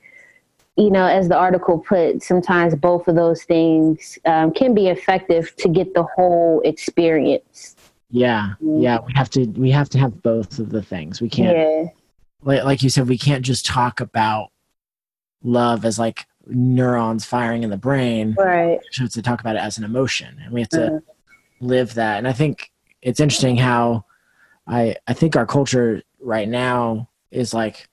you 0.77 0.89
know, 0.89 1.05
as 1.05 1.29
the 1.29 1.37
article 1.37 1.79
put, 1.79 2.23
sometimes 2.23 2.75
both 2.75 3.07
of 3.07 3.15
those 3.15 3.43
things 3.43 4.17
um, 4.25 4.51
can 4.53 4.73
be 4.73 4.87
effective 4.87 5.55
to 5.57 5.69
get 5.69 5.93
the 5.93 6.03
whole 6.03 6.61
experience. 6.65 7.75
Yeah, 8.09 8.53
yeah, 8.61 8.99
we 8.99 9.11
have 9.15 9.29
to 9.31 9.45
we 9.47 9.71
have 9.71 9.89
to 9.89 9.97
have 9.97 10.21
both 10.21 10.59
of 10.59 10.69
the 10.69 10.83
things. 10.83 11.19
We 11.19 11.29
can't. 11.29 11.57
Yeah 11.57 11.85
like, 12.45 12.83
you 12.83 12.89
said, 12.89 13.07
we 13.07 13.17
can't 13.17 13.45
just 13.45 13.65
talk 13.65 13.99
about 13.99 14.49
love 15.43 15.85
as 15.85 15.99
like 15.99 16.25
neurons 16.47 17.25
firing 17.25 17.63
in 17.63 17.69
the 17.69 17.77
brain. 17.77 18.35
Right. 18.37 18.79
We 18.79 19.03
have 19.03 19.11
to 19.11 19.21
talk 19.21 19.39
about 19.39 19.55
it 19.55 19.61
as 19.61 19.77
an 19.77 19.83
emotion, 19.83 20.39
and 20.43 20.53
we 20.53 20.61
have 20.61 20.69
to 20.69 20.77
mm. 20.77 21.01
live 21.59 21.93
that. 21.95 22.17
And 22.17 22.27
I 22.27 22.33
think 22.33 22.71
it's 23.01 23.19
interesting 23.19 23.57
how 23.57 24.05
I 24.67 24.95
I 25.07 25.13
think 25.13 25.35
our 25.35 25.45
culture 25.45 26.01
right 26.19 26.47
now 26.47 27.09
is 27.31 27.53
like 27.53 27.87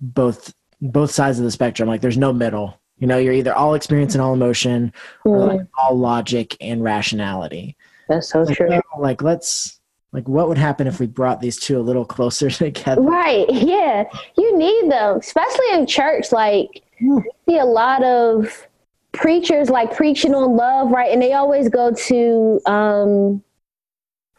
both 0.00 0.52
both 0.80 1.10
sides 1.10 1.38
of 1.38 1.44
the 1.44 1.50
spectrum. 1.50 1.88
Like 1.88 2.00
there's 2.00 2.18
no 2.18 2.32
middle. 2.32 2.80
You 2.98 3.06
know, 3.06 3.18
you're 3.18 3.34
either 3.34 3.54
all 3.54 3.74
experience 3.74 4.14
and 4.14 4.22
all 4.22 4.32
emotion, 4.32 4.92
mm. 5.24 5.30
or 5.30 5.46
like 5.46 5.66
all 5.78 5.96
logic 5.96 6.56
and 6.60 6.82
rationality. 6.82 7.76
That's 8.08 8.30
so 8.30 8.42
like, 8.42 8.56
true. 8.56 8.80
Like 8.98 9.22
let's 9.22 9.80
like 10.16 10.26
what 10.28 10.48
would 10.48 10.58
happen 10.58 10.86
if 10.86 10.98
we 10.98 11.06
brought 11.06 11.40
these 11.40 11.58
two 11.58 11.78
a 11.78 11.82
little 11.82 12.04
closer 12.04 12.50
together 12.50 13.00
right 13.02 13.46
yeah 13.52 14.04
you 14.36 14.58
need 14.58 14.90
them 14.90 15.18
especially 15.18 15.70
in 15.72 15.86
church 15.86 16.32
like 16.32 16.82
you 16.98 17.22
see 17.48 17.58
a 17.58 17.64
lot 17.64 18.02
of 18.02 18.66
preachers 19.12 19.70
like 19.70 19.94
preaching 19.94 20.34
on 20.34 20.56
love 20.56 20.90
right 20.90 21.12
and 21.12 21.22
they 21.22 21.32
always 21.32 21.68
go 21.68 21.92
to 21.92 22.60
um 22.66 23.42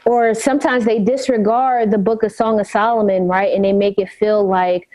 or 0.08 0.34
sometimes 0.34 0.86
they 0.86 1.00
disregard 1.00 1.92
the 1.92 1.98
book 1.98 2.24
of 2.24 2.32
Song 2.32 2.62
of 2.62 2.68
Solomon, 2.68 3.28
right? 3.28 3.54
And 3.54 3.66
they 3.66 3.74
make 3.74 4.00
it 4.00 4.10
feel 4.10 4.48
like, 4.48 4.88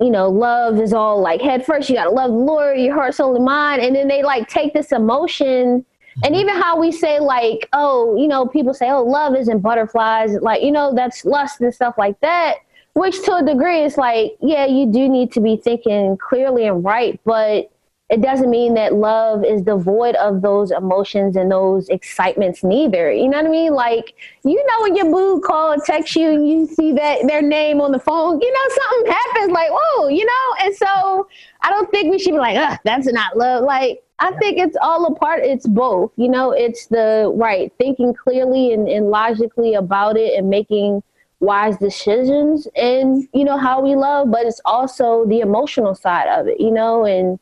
you 0.00 0.10
know, 0.10 0.28
love 0.28 0.78
is 0.78 0.92
all 0.92 1.20
like 1.20 1.40
head 1.40 1.66
first. 1.66 1.88
You 1.88 1.96
got 1.96 2.04
to 2.04 2.10
love 2.10 2.30
the 2.30 2.36
Lord, 2.36 2.78
your 2.78 2.94
heart, 2.94 3.16
soul, 3.16 3.34
and 3.34 3.44
mind. 3.44 3.82
And 3.82 3.96
then 3.96 4.06
they 4.06 4.22
like 4.22 4.48
take 4.48 4.72
this 4.72 4.92
emotion. 4.92 5.84
And 6.24 6.34
even 6.36 6.54
how 6.54 6.78
we 6.78 6.92
say, 6.92 7.20
like, 7.20 7.68
oh, 7.72 8.16
you 8.16 8.28
know, 8.28 8.46
people 8.46 8.74
say, 8.74 8.90
oh, 8.90 9.02
love 9.02 9.34
isn't 9.36 9.60
butterflies. 9.60 10.32
Like, 10.40 10.62
you 10.62 10.72
know, 10.72 10.94
that's 10.94 11.24
lust 11.24 11.60
and 11.60 11.74
stuff 11.74 11.94
like 11.96 12.20
that. 12.20 12.56
Which 12.94 13.22
to 13.22 13.36
a 13.36 13.44
degree 13.44 13.82
is 13.82 13.96
like, 13.96 14.36
yeah, 14.40 14.66
you 14.66 14.86
do 14.86 15.08
need 15.08 15.32
to 15.32 15.40
be 15.40 15.56
thinking 15.56 16.16
clearly 16.18 16.66
and 16.66 16.84
right. 16.84 17.20
But 17.24 17.70
it 18.10 18.20
doesn't 18.20 18.50
mean 18.50 18.74
that 18.74 18.94
love 18.94 19.44
is 19.44 19.62
devoid 19.62 20.16
of 20.16 20.42
those 20.42 20.72
emotions 20.72 21.36
and 21.36 21.48
those 21.48 21.88
excitements 21.90 22.64
neither. 22.64 23.12
You 23.12 23.28
know 23.28 23.38
what 23.38 23.46
I 23.46 23.50
mean? 23.50 23.72
Like, 23.72 24.14
you 24.42 24.56
know, 24.66 24.82
when 24.82 24.96
your 24.96 25.04
boo 25.04 25.40
call 25.40 25.76
text 25.78 26.16
you 26.16 26.28
and 26.28 26.48
you 26.48 26.66
see 26.66 26.90
that 26.92 27.18
their 27.28 27.40
name 27.40 27.80
on 27.80 27.92
the 27.92 28.00
phone, 28.00 28.40
you 28.40 28.52
know, 28.52 28.74
something 28.74 29.12
happens 29.12 29.52
like, 29.52 29.70
whoa, 29.70 30.08
you 30.08 30.26
know? 30.26 30.64
And 30.64 30.74
so 30.74 31.28
I 31.62 31.70
don't 31.70 31.88
think 31.92 32.10
we 32.10 32.18
should 32.18 32.32
be 32.32 32.38
like, 32.38 32.80
that's 32.82 33.06
not 33.12 33.36
love. 33.36 33.62
Like, 33.62 34.02
I 34.20 34.32
think 34.32 34.58
it's 34.58 34.76
all 34.80 35.06
a 35.06 35.14
part, 35.14 35.44
it's 35.44 35.66
both. 35.66 36.12
You 36.16 36.28
know, 36.28 36.52
it's 36.52 36.86
the 36.86 37.32
right 37.34 37.72
thinking 37.78 38.14
clearly 38.14 38.72
and, 38.72 38.86
and 38.86 39.10
logically 39.10 39.74
about 39.74 40.16
it 40.16 40.34
and 40.38 40.50
making 40.50 41.02
wise 41.40 41.78
decisions 41.78 42.68
and, 42.76 43.26
you 43.32 43.44
know, 43.44 43.56
how 43.56 43.80
we 43.80 43.96
love, 43.96 44.30
but 44.30 44.44
it's 44.44 44.60
also 44.66 45.24
the 45.26 45.40
emotional 45.40 45.94
side 45.94 46.28
of 46.28 46.46
it, 46.46 46.60
you 46.60 46.70
know, 46.70 47.06
and 47.06 47.38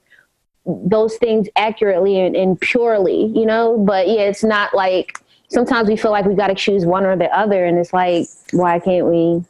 those 0.65 1.17
things 1.17 1.49
accurately 1.57 2.21
and, 2.21 2.37
and 2.37 2.61
purely, 2.61 3.27
you 3.35 3.45
know. 3.45 3.79
But 3.79 4.07
yeah, 4.07 4.23
it's 4.23 4.45
not 4.45 4.73
like 4.73 5.19
sometimes 5.49 5.89
we 5.89 5.97
feel 5.97 6.13
like 6.13 6.27
we 6.27 6.35
got 6.35 6.49
to 6.49 6.55
choose 6.55 6.87
one 6.87 7.05
or 7.05 7.17
the 7.17 7.29
other, 7.37 7.65
and 7.65 7.79
it's 7.79 7.93
like, 7.93 8.29
why 8.53 8.79
can't 8.79 9.07
we, 9.07 9.45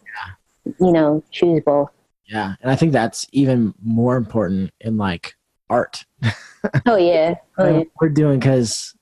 you 0.81 0.93
know, 0.93 1.23
choose 1.31 1.63
both? 1.65 1.91
Yeah, 2.27 2.55
and 2.63 2.71
I 2.71 2.77
think 2.77 2.93
that's 2.93 3.27
even 3.33 3.75
more 3.83 4.17
important 4.17 4.71
in 4.81 4.97
like 4.97 5.35
art. 5.69 6.05
oh 6.87 6.97
yeah, 6.97 7.35
oh, 7.59 7.79
yeah. 7.79 7.85
we're 8.01 8.09
doing 8.09 8.39
because 8.39 8.95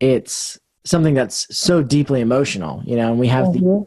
it's 0.00 0.58
something 0.84 1.14
that's 1.14 1.54
so 1.56 1.82
deeply 1.82 2.20
emotional, 2.20 2.82
you 2.84 2.96
know, 2.96 3.10
and 3.10 3.20
we 3.20 3.28
have 3.28 3.46
mm-hmm. 3.46 3.64
the 3.64 3.86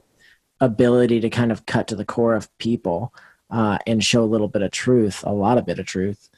ability 0.60 1.20
to 1.20 1.30
kind 1.30 1.52
of 1.52 1.66
cut 1.66 1.88
to 1.88 1.96
the 1.96 2.06
core 2.06 2.36
of 2.36 2.56
people 2.60 3.14
uh, 3.50 3.78
and 3.88 4.04
show 4.04 4.24
a 4.24 4.26
little 4.26 4.48
bit 4.48 4.62
of 4.62 4.72
truth, 4.72 5.24
a 5.26 5.34
lot 5.34 5.58
of 5.58 5.66
bit 5.66 5.80
of 5.80 5.86
truth. 5.86 6.30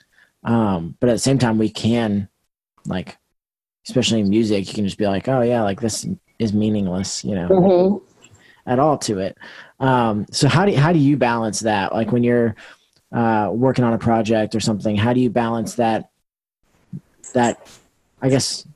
Um, 0.44 0.96
but 1.00 1.10
at 1.10 1.14
the 1.14 1.20
same 1.20 1.38
time, 1.38 1.58
we 1.58 1.70
can, 1.70 2.30
like, 2.86 3.18
especially 3.86 4.22
in 4.22 4.30
music, 4.30 4.68
you 4.68 4.74
can 4.74 4.86
just 4.86 4.98
be 4.98 5.08
like, 5.08 5.28
oh, 5.28 5.42
yeah, 5.42 5.64
like 5.64 5.82
this 5.82 6.08
is 6.40 6.54
meaningless, 6.54 7.24
you 7.26 7.36
know, 7.36 7.50
mm-hmm. 7.50 8.30
at 8.66 8.80
all 8.80 8.98
to 9.00 9.20
it. 9.20 9.38
Um, 9.80 10.26
so 10.32 10.48
how 10.48 10.66
do 10.66 10.72
you, 10.72 10.78
how 10.78 10.94
do 10.94 11.00
you 11.00 11.18
balance 11.18 11.60
that? 11.62 11.94
Like 11.94 12.12
when 12.12 12.24
you're 12.24 12.56
uh, 13.12 13.50
working 13.52 13.84
on 13.84 13.94
a 13.94 13.98
project 13.98 14.56
or 14.56 14.62
something, 14.62 14.96
how 14.96 15.12
do 15.14 15.20
you 15.20 15.30
balance 15.30 15.76
that? 15.76 16.10
That 17.32 17.68
I 18.22 18.30
guess 18.30 18.68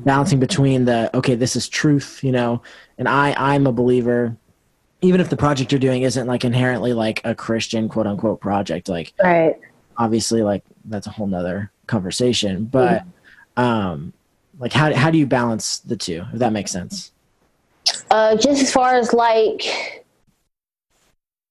balancing 0.00 0.40
between 0.40 0.84
the 0.84 1.14
okay, 1.16 1.34
this 1.34 1.56
is 1.56 1.68
truth, 1.68 2.22
you 2.22 2.32
know, 2.32 2.62
and 2.98 3.08
I 3.08 3.34
I'm 3.36 3.66
a 3.66 3.72
believer. 3.72 4.36
Even 5.04 5.20
if 5.20 5.30
the 5.30 5.36
project 5.36 5.72
you're 5.72 5.80
doing 5.80 6.02
isn't 6.02 6.28
like 6.28 6.44
inherently 6.44 6.92
like 6.92 7.20
a 7.24 7.34
Christian 7.34 7.88
quote 7.88 8.06
unquote 8.06 8.40
project, 8.40 8.88
like 8.88 9.12
right 9.22 9.56
obviously 9.96 10.42
like 10.42 10.62
that's 10.86 11.06
a 11.06 11.10
whole 11.10 11.26
nother 11.26 11.70
conversation 11.86 12.64
but 12.64 13.04
um 13.56 14.12
like 14.58 14.72
how, 14.72 14.92
how 14.94 15.10
do 15.10 15.18
you 15.18 15.26
balance 15.26 15.78
the 15.80 15.96
two 15.96 16.24
if 16.32 16.38
that 16.38 16.52
makes 16.52 16.70
sense 16.70 17.12
uh 18.10 18.36
just 18.36 18.62
as 18.62 18.72
far 18.72 18.94
as 18.94 19.12
like 19.12 20.04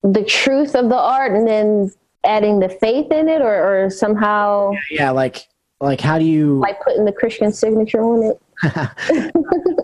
the 0.03 0.23
truth 0.23 0.75
of 0.75 0.89
the 0.89 0.97
art 0.97 1.33
and 1.33 1.47
then 1.47 1.91
adding 2.23 2.59
the 2.59 2.69
faith 2.69 3.11
in 3.11 3.27
it 3.27 3.41
or, 3.41 3.85
or 3.85 3.89
somehow 3.89 4.71
yeah, 4.71 4.79
yeah 4.91 5.11
like 5.11 5.47
like 5.81 5.99
how 5.99 6.17
do 6.19 6.25
you 6.25 6.59
like 6.59 6.79
putting 6.81 7.05
the 7.05 7.11
christian 7.11 7.51
signature 7.51 8.01
on 8.01 8.23
it. 8.23 8.41
I 8.63 8.91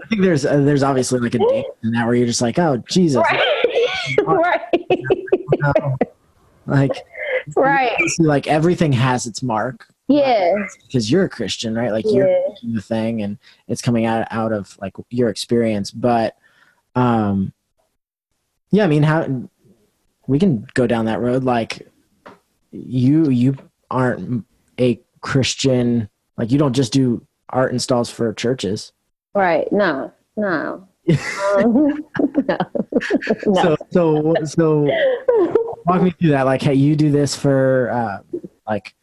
think 0.09 0.21
there's 0.21 0.45
uh, 0.45 0.57
there's 0.57 0.83
obviously 0.83 1.19
like 1.19 1.33
a 1.33 1.39
date 1.39 1.65
in 1.83 1.91
that 1.91 2.05
where 2.05 2.13
you're 2.13 2.27
just 2.27 2.41
like, 2.41 2.59
oh 2.59 2.77
Jesus, 2.87 3.23
right, 3.31 4.17
right. 4.25 5.99
like 6.67 6.91
right. 7.55 7.97
like 8.19 8.47
everything 8.47 8.93
has 8.93 9.25
its 9.25 9.41
mark. 9.41 9.87
Yeah. 10.07 10.53
Because 10.85 11.11
you're 11.11 11.23
a 11.23 11.29
christian 11.29 11.73
right? 11.73 11.91
Like 11.91 12.05
yeah. 12.05 12.13
you're 12.13 12.73
the 12.75 12.81
thing 12.81 13.23
and 13.23 13.39
it's 13.67 13.81
coming 13.81 14.05
out 14.05 14.27
out 14.29 14.53
of 14.53 14.77
like 14.79 14.93
your 15.09 15.29
experience. 15.29 15.89
But 15.91 16.35
um 16.95 17.53
yeah 18.71 18.83
i 18.83 18.87
mean 18.87 19.03
how 19.03 19.47
we 20.27 20.37
can 20.37 20.67
go 20.75 20.85
down 20.85 21.05
that 21.05 21.19
road. 21.19 21.43
Like 21.43 21.87
you 22.71 23.29
you 23.29 23.55
aren't 23.89 24.45
a 24.79 24.99
christian 25.21 26.09
like 26.37 26.51
you 26.51 26.57
don't 26.57 26.73
just 26.73 26.93
do 26.93 27.25
art 27.49 27.71
installs 27.71 28.09
for 28.09 28.33
churches 28.33 28.91
right 29.33 29.71
no 29.71 30.11
no 30.35 30.87
um, 31.55 32.03
no. 32.47 32.57
no. 33.45 33.53
so 33.55 33.77
so 33.91 34.35
so 34.43 34.89
walk 35.87 36.01
me 36.01 36.11
through 36.11 36.29
that. 36.29 36.43
Like, 36.43 36.61
hey, 36.61 36.73
you 36.73 36.95
do 36.95 37.11
this 37.11 37.35
for 37.35 37.89
uh, 37.91 38.39
like 38.67 38.93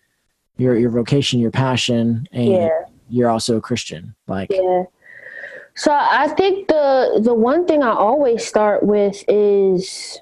your 0.56 0.76
your 0.76 0.90
vocation, 0.90 1.40
your 1.40 1.50
passion, 1.50 2.26
and 2.32 2.48
yeah. 2.48 2.68
you're 3.08 3.30
also 3.30 3.56
a 3.56 3.60
Christian. 3.60 4.14
Like, 4.26 4.50
yeah. 4.50 4.84
So 5.74 5.92
I 5.92 6.28
think 6.28 6.68
the 6.68 7.20
the 7.22 7.34
one 7.34 7.66
thing 7.66 7.82
I 7.82 7.90
always 7.90 8.44
start 8.44 8.84
with 8.84 9.24
is 9.26 10.20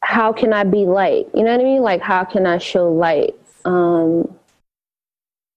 how 0.00 0.32
can 0.32 0.52
I 0.52 0.64
be 0.64 0.86
light? 0.86 1.28
You 1.34 1.44
know 1.44 1.52
what 1.52 1.60
I 1.60 1.64
mean? 1.64 1.82
Like, 1.82 2.00
how 2.00 2.24
can 2.24 2.46
I 2.46 2.58
show 2.58 2.92
light? 2.92 3.34
Um, 3.66 4.38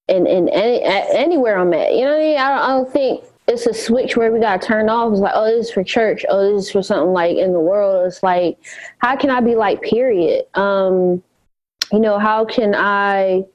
in 0.09 0.25
in 0.25 0.49
any 0.49 0.81
anywhere 0.83 1.57
I'm 1.57 1.73
at. 1.73 1.93
You 1.93 2.05
know 2.05 2.11
what 2.11 2.21
I 2.21 2.23
mean? 2.23 2.37
I 2.37 2.49
don't, 2.49 2.63
I 2.63 2.67
don't 2.67 2.91
think 2.91 3.23
it's 3.47 3.67
a 3.67 3.73
switch 3.73 4.17
where 4.17 4.31
we 4.31 4.39
got 4.39 4.61
turned 4.61 4.89
off. 4.89 5.11
It's 5.11 5.21
like, 5.21 5.33
oh, 5.35 5.45
this 5.45 5.67
is 5.67 5.71
for 5.71 5.83
church. 5.83 6.25
Oh, 6.27 6.55
this 6.55 6.65
is 6.65 6.71
for 6.71 6.83
something 6.83 7.13
like 7.13 7.37
in 7.37 7.53
the 7.53 7.59
world. 7.59 8.07
It's 8.07 8.21
like, 8.23 8.57
how 8.97 9.15
can 9.15 9.29
I 9.29 9.41
be 9.41 9.55
like, 9.55 9.81
period? 9.81 10.45
Um, 10.55 11.23
you 11.91 11.99
know, 11.99 12.19
how 12.19 12.45
can 12.45 12.75
I 12.75 13.45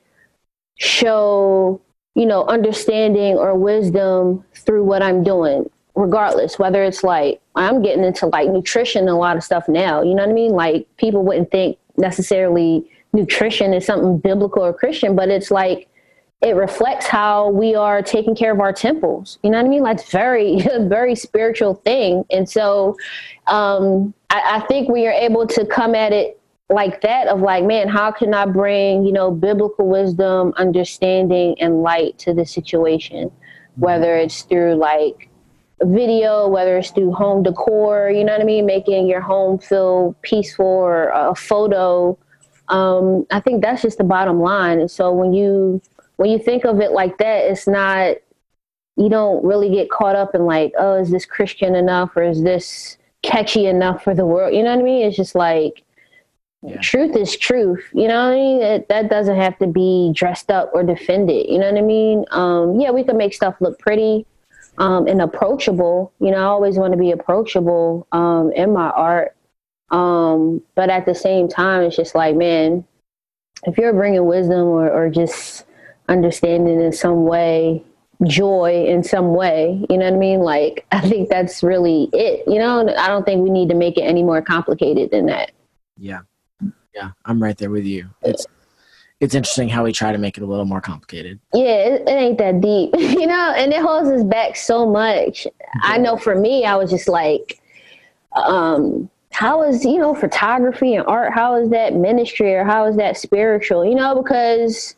show, 0.76 1.80
you 2.14 2.26
know, 2.26 2.44
understanding 2.46 3.36
or 3.36 3.54
wisdom 3.56 4.44
through 4.54 4.84
what 4.84 5.02
I'm 5.02 5.22
doing, 5.22 5.70
regardless, 5.94 6.58
whether 6.58 6.82
it's 6.82 7.04
like, 7.04 7.40
I'm 7.54 7.82
getting 7.82 8.04
into 8.04 8.26
like 8.26 8.48
nutrition 8.48 9.02
and 9.02 9.10
a 9.10 9.14
lot 9.14 9.36
of 9.36 9.44
stuff 9.44 9.68
now. 9.68 10.02
You 10.02 10.14
know 10.14 10.24
what 10.24 10.30
I 10.30 10.34
mean? 10.34 10.52
Like, 10.52 10.88
people 10.96 11.24
wouldn't 11.24 11.52
think 11.52 11.78
necessarily 11.96 12.84
nutrition 13.14 13.72
is 13.72 13.86
something 13.86 14.18
biblical 14.18 14.64
or 14.64 14.72
Christian, 14.72 15.16
but 15.16 15.28
it's 15.28 15.50
like, 15.50 15.88
it 16.42 16.56
reflects 16.56 17.06
how 17.06 17.48
we 17.48 17.74
are 17.74 18.02
taking 18.02 18.34
care 18.34 18.52
of 18.52 18.60
our 18.60 18.72
temples. 18.72 19.38
You 19.42 19.50
know 19.50 19.58
what 19.58 19.66
I 19.66 19.68
mean? 19.68 19.82
Like 19.82 20.06
very, 20.08 20.60
very 20.80 21.14
spiritual 21.14 21.74
thing. 21.74 22.24
And 22.30 22.48
so 22.48 22.96
um, 23.46 24.12
I, 24.28 24.56
I 24.56 24.66
think 24.66 24.90
we 24.90 25.06
are 25.06 25.12
able 25.12 25.46
to 25.46 25.64
come 25.64 25.94
at 25.94 26.12
it 26.12 26.38
like 26.68 27.00
that 27.02 27.28
of 27.28 27.40
like, 27.40 27.64
man, 27.64 27.88
how 27.88 28.10
can 28.10 28.34
I 28.34 28.46
bring, 28.46 29.04
you 29.04 29.12
know, 29.12 29.30
biblical 29.30 29.88
wisdom, 29.88 30.52
understanding, 30.56 31.56
and 31.60 31.82
light 31.82 32.18
to 32.20 32.34
the 32.34 32.44
situation? 32.44 33.30
Whether 33.76 34.16
it's 34.16 34.42
through 34.42 34.74
like 34.74 35.30
video, 35.82 36.48
whether 36.48 36.76
it's 36.78 36.90
through 36.90 37.12
home 37.12 37.42
decor, 37.42 38.10
you 38.10 38.24
know 38.24 38.32
what 38.32 38.40
I 38.40 38.44
mean? 38.44 38.66
Making 38.66 39.06
your 39.06 39.20
home 39.20 39.58
feel 39.58 40.14
peaceful 40.22 40.66
or 40.66 41.08
a 41.10 41.34
photo. 41.34 42.18
Um, 42.68 43.26
I 43.30 43.40
think 43.40 43.62
that's 43.62 43.82
just 43.82 43.98
the 43.98 44.04
bottom 44.04 44.40
line. 44.40 44.80
And 44.80 44.90
so 44.90 45.12
when 45.12 45.32
you 45.32 45.82
when 46.16 46.30
you 46.30 46.38
think 46.38 46.64
of 46.64 46.80
it 46.80 46.92
like 46.92 47.18
that, 47.18 47.50
it's 47.50 47.66
not, 47.66 48.16
you 48.96 49.08
don't 49.08 49.44
really 49.44 49.70
get 49.70 49.90
caught 49.90 50.16
up 50.16 50.34
in 50.34 50.46
like, 50.46 50.72
oh, 50.78 51.00
is 51.00 51.10
this 51.10 51.26
Christian 51.26 51.74
enough 51.74 52.16
or 52.16 52.22
is 52.22 52.42
this 52.42 52.96
catchy 53.22 53.66
enough 53.66 54.04
for 54.04 54.14
the 54.14 54.24
world? 54.24 54.54
You 54.54 54.62
know 54.62 54.70
what 54.70 54.80
I 54.80 54.84
mean? 54.84 55.06
It's 55.06 55.16
just 55.16 55.34
like, 55.34 55.82
yeah. 56.62 56.78
truth 56.80 57.16
is 57.16 57.36
truth. 57.36 57.84
You 57.92 58.06
know 58.08 58.28
what 58.28 58.32
I 58.32 58.36
mean? 58.36 58.62
It, 58.62 58.88
that 58.88 59.10
doesn't 59.10 59.36
have 59.36 59.58
to 59.58 59.66
be 59.66 60.12
dressed 60.14 60.50
up 60.50 60.70
or 60.72 60.84
defended. 60.84 61.46
You 61.48 61.58
know 61.58 61.70
what 61.70 61.78
I 61.78 61.84
mean? 61.84 62.24
Um, 62.30 62.80
yeah, 62.80 62.90
we 62.90 63.02
can 63.02 63.16
make 63.16 63.34
stuff 63.34 63.56
look 63.60 63.78
pretty 63.80 64.24
um, 64.78 65.08
and 65.08 65.20
approachable. 65.20 66.12
You 66.20 66.30
know, 66.30 66.38
I 66.38 66.44
always 66.44 66.78
want 66.78 66.92
to 66.92 66.98
be 66.98 67.10
approachable 67.10 68.06
um, 68.12 68.52
in 68.52 68.72
my 68.72 68.90
art. 68.90 69.36
Um, 69.90 70.62
but 70.74 70.90
at 70.90 71.06
the 71.06 71.14
same 71.14 71.48
time, 71.48 71.82
it's 71.82 71.96
just 71.96 72.14
like, 72.14 72.36
man, 72.36 72.84
if 73.64 73.78
you're 73.78 73.92
bringing 73.92 74.24
wisdom 74.26 74.66
or, 74.66 74.90
or 74.90 75.10
just 75.10 75.66
understanding 76.08 76.80
in 76.80 76.92
some 76.92 77.24
way, 77.24 77.82
joy 78.26 78.86
in 78.86 79.02
some 79.02 79.34
way. 79.34 79.84
You 79.90 79.98
know 79.98 80.04
what 80.04 80.14
I 80.14 80.18
mean? 80.18 80.40
Like, 80.40 80.86
I 80.92 81.00
think 81.00 81.28
that's 81.28 81.62
really 81.62 82.08
it. 82.12 82.44
You 82.46 82.58
know, 82.58 82.80
I 82.96 83.08
don't 83.08 83.24
think 83.24 83.42
we 83.42 83.50
need 83.50 83.68
to 83.70 83.74
make 83.74 83.96
it 83.96 84.02
any 84.02 84.22
more 84.22 84.42
complicated 84.42 85.10
than 85.10 85.26
that. 85.26 85.52
Yeah. 85.96 86.20
Yeah. 86.94 87.10
I'm 87.24 87.42
right 87.42 87.56
there 87.56 87.70
with 87.70 87.84
you. 87.84 88.08
It's, 88.22 88.46
it's 89.20 89.34
interesting 89.34 89.68
how 89.68 89.84
we 89.84 89.92
try 89.92 90.12
to 90.12 90.18
make 90.18 90.36
it 90.36 90.42
a 90.42 90.46
little 90.46 90.64
more 90.64 90.80
complicated. 90.80 91.40
Yeah, 91.52 91.76
it, 91.76 92.02
it 92.02 92.10
ain't 92.10 92.38
that 92.38 92.60
deep, 92.60 92.90
you 92.98 93.26
know, 93.26 93.54
and 93.56 93.72
it 93.72 93.80
holds 93.80 94.08
us 94.10 94.22
back 94.24 94.56
so 94.56 94.88
much. 94.88 95.46
I 95.82 95.98
know 95.98 96.16
for 96.16 96.34
me, 96.34 96.64
I 96.64 96.76
was 96.76 96.90
just 96.90 97.08
like, 97.08 97.60
um, 98.32 99.08
how 99.34 99.62
is 99.62 99.84
you 99.84 99.98
know 99.98 100.14
photography 100.14 100.94
and 100.94 101.06
art? 101.06 101.32
How 101.32 101.56
is 101.56 101.70
that 101.70 101.94
ministry 101.94 102.54
or 102.54 102.64
how 102.64 102.86
is 102.86 102.96
that 102.96 103.16
spiritual? 103.16 103.84
You 103.84 103.96
know, 103.96 104.22
because 104.22 104.94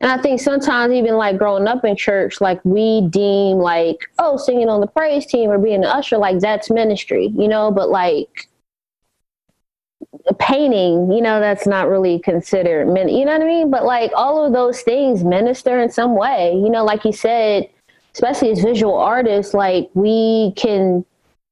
and 0.00 0.12
I 0.12 0.18
think 0.18 0.40
sometimes 0.40 0.92
even 0.92 1.14
like 1.16 1.38
growing 1.38 1.66
up 1.66 1.84
in 1.84 1.96
church, 1.96 2.40
like 2.40 2.64
we 2.64 3.00
deem 3.08 3.56
like, 3.56 3.96
oh, 4.18 4.36
singing 4.36 4.68
on 4.68 4.80
the 4.80 4.86
praise 4.86 5.26
team 5.26 5.50
or 5.50 5.58
being 5.58 5.84
an 5.84 5.90
usher, 5.90 6.18
like 6.18 6.38
that's 6.38 6.70
ministry, 6.70 7.32
you 7.36 7.48
know, 7.48 7.72
but 7.72 7.88
like 7.88 8.48
painting, 10.38 11.10
you 11.10 11.20
know, 11.20 11.40
that's 11.40 11.66
not 11.66 11.88
really 11.88 12.20
considered, 12.20 12.86
min 12.86 13.08
you 13.08 13.24
know 13.24 13.32
what 13.32 13.42
I 13.42 13.46
mean? 13.46 13.70
But 13.70 13.84
like 13.84 14.12
all 14.14 14.44
of 14.44 14.52
those 14.52 14.82
things 14.82 15.24
minister 15.24 15.80
in 15.80 15.90
some 15.90 16.14
way, 16.14 16.52
you 16.52 16.70
know, 16.70 16.84
like 16.84 17.04
you 17.04 17.12
said, 17.12 17.68
especially 18.14 18.52
as 18.52 18.62
visual 18.62 18.96
artists, 18.96 19.54
like 19.54 19.90
we 19.94 20.52
can 20.56 21.04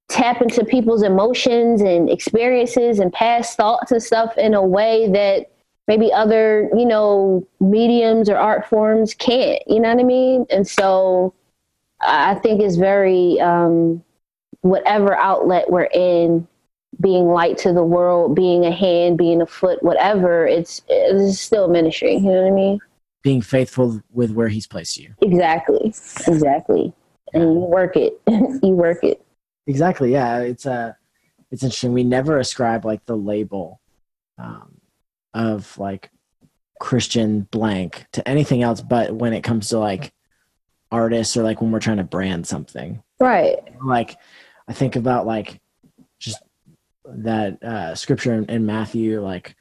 tap 0.08 0.40
into 0.40 0.64
people's 0.64 1.02
emotions 1.02 1.82
and 1.82 2.08
experiences 2.08 2.98
and 2.98 3.12
past 3.12 3.56
thoughts 3.56 3.90
and 3.90 4.02
stuff 4.02 4.36
in 4.38 4.54
a 4.54 4.62
way 4.64 5.10
that 5.10 5.50
maybe 5.88 6.12
other, 6.12 6.70
you 6.76 6.86
know, 6.86 7.46
mediums 7.60 8.28
or 8.28 8.36
art 8.36 8.66
forms 8.66 9.14
can't, 9.14 9.62
you 9.66 9.80
know 9.80 9.92
what 9.92 10.00
I 10.00 10.04
mean? 10.04 10.46
And 10.50 10.66
so 10.66 11.34
I 12.00 12.34
think 12.36 12.60
it's 12.60 12.76
very, 12.76 13.40
um, 13.40 14.02
whatever 14.60 15.14
outlet 15.16 15.70
we're 15.70 15.88
in, 15.92 16.46
being 17.00 17.26
light 17.26 17.58
to 17.58 17.72
the 17.72 17.84
world, 17.84 18.34
being 18.34 18.64
a 18.64 18.70
hand, 18.70 19.18
being 19.18 19.42
a 19.42 19.46
foot, 19.46 19.82
whatever, 19.82 20.46
it's, 20.46 20.82
it's 20.88 21.38
still 21.38 21.68
ministry. 21.68 22.14
You 22.14 22.20
know 22.20 22.42
what 22.42 22.52
I 22.52 22.54
mean? 22.54 22.78
Being 23.22 23.42
faithful 23.42 24.00
with 24.12 24.30
where 24.30 24.48
he's 24.48 24.66
placed 24.66 24.98
you. 24.98 25.14
Exactly. 25.20 25.88
Exactly. 26.26 26.92
And 27.34 27.42
you 27.42 27.58
work 27.58 27.96
it. 27.96 28.20
you 28.28 28.70
work 28.70 29.02
it. 29.02 29.25
Exactly. 29.66 30.12
Yeah. 30.12 30.40
It's 30.40 30.66
a, 30.66 30.72
uh, 30.72 30.92
it's 31.50 31.62
interesting. 31.62 31.92
We 31.92 32.04
never 32.04 32.38
ascribe 32.38 32.84
like 32.84 33.04
the 33.06 33.16
label, 33.16 33.80
um, 34.38 34.80
of 35.32 35.78
like 35.78 36.10
Christian 36.80 37.42
blank 37.50 38.06
to 38.12 38.26
anything 38.28 38.62
else 38.62 38.80
but 38.80 39.14
when 39.14 39.32
it 39.32 39.42
comes 39.42 39.68
to 39.68 39.78
like 39.78 40.12
artists 40.90 41.36
or 41.36 41.42
like 41.42 41.60
when 41.60 41.70
we're 41.70 41.80
trying 41.80 41.96
to 41.98 42.04
brand 42.04 42.46
something. 42.46 43.02
Right. 43.20 43.58
Like 43.82 44.16
I 44.68 44.72
think 44.72 44.96
about 44.96 45.26
like 45.26 45.60
just 46.18 46.42
that 47.04 47.62
uh, 47.62 47.94
scripture 47.94 48.34
in, 48.34 48.44
in 48.46 48.66
Matthew, 48.66 49.20
like 49.20 49.56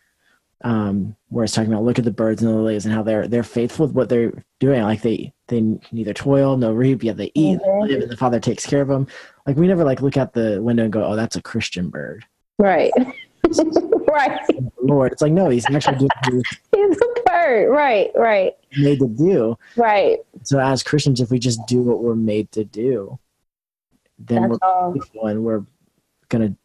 um, 0.63 1.15
where 1.29 1.43
it's 1.43 1.53
talking 1.53 1.71
about 1.71 1.83
look 1.83 1.99
at 1.99 2.05
the 2.05 2.11
birds 2.11 2.41
and 2.41 2.51
the 2.51 2.55
lilies 2.55 2.85
and 2.85 2.93
how 2.93 3.03
they're 3.03 3.27
they're 3.27 3.43
faithful 3.43 3.85
with 3.85 3.95
what 3.95 4.09
they're 4.09 4.31
doing. 4.59 4.81
Like 4.83 5.01
they 5.01 5.33
they 5.47 5.61
neither 5.91 6.13
toil 6.13 6.57
nor 6.57 6.73
reap, 6.73 7.03
yet 7.03 7.17
they 7.17 7.31
eat, 7.33 7.59
mm-hmm. 7.59 7.91
live, 7.91 8.01
and 8.01 8.11
the 8.11 8.17
Father 8.17 8.39
takes 8.39 8.65
care 8.65 8.81
of 8.81 8.87
them. 8.87 9.07
Like 9.45 9.57
we 9.57 9.67
never 9.67 9.83
like 9.83 10.01
look 10.01 10.17
out 10.17 10.33
the 10.33 10.61
window 10.61 10.83
and 10.83 10.93
go, 10.93 11.03
oh, 11.03 11.15
that's 11.15 11.35
a 11.35 11.41
Christian 11.41 11.89
bird. 11.89 12.25
Right. 12.57 12.91
right. 14.09 14.39
Lord, 14.81 15.11
it's 15.11 15.21
like 15.21 15.33
no, 15.33 15.49
he's 15.49 15.69
actually 15.69 16.07
doing. 16.23 16.43
he's 16.75 16.97
a 16.97 17.21
bird. 17.25 17.69
Right. 17.69 18.11
Right. 18.15 18.53
Made 18.77 18.99
to 18.99 19.07
do. 19.07 19.57
Right. 19.75 20.19
So 20.43 20.59
as 20.59 20.83
Christians, 20.83 21.21
if 21.21 21.29
we 21.29 21.39
just 21.39 21.65
do 21.67 21.81
what 21.81 22.01
we're 22.01 22.15
made 22.15 22.51
to 22.53 22.63
do, 22.63 23.19
then 24.17 24.49
That's 24.49 24.59
we're 25.13 25.29
and 25.29 25.43
we're 25.43 25.65
gonna 26.29 26.55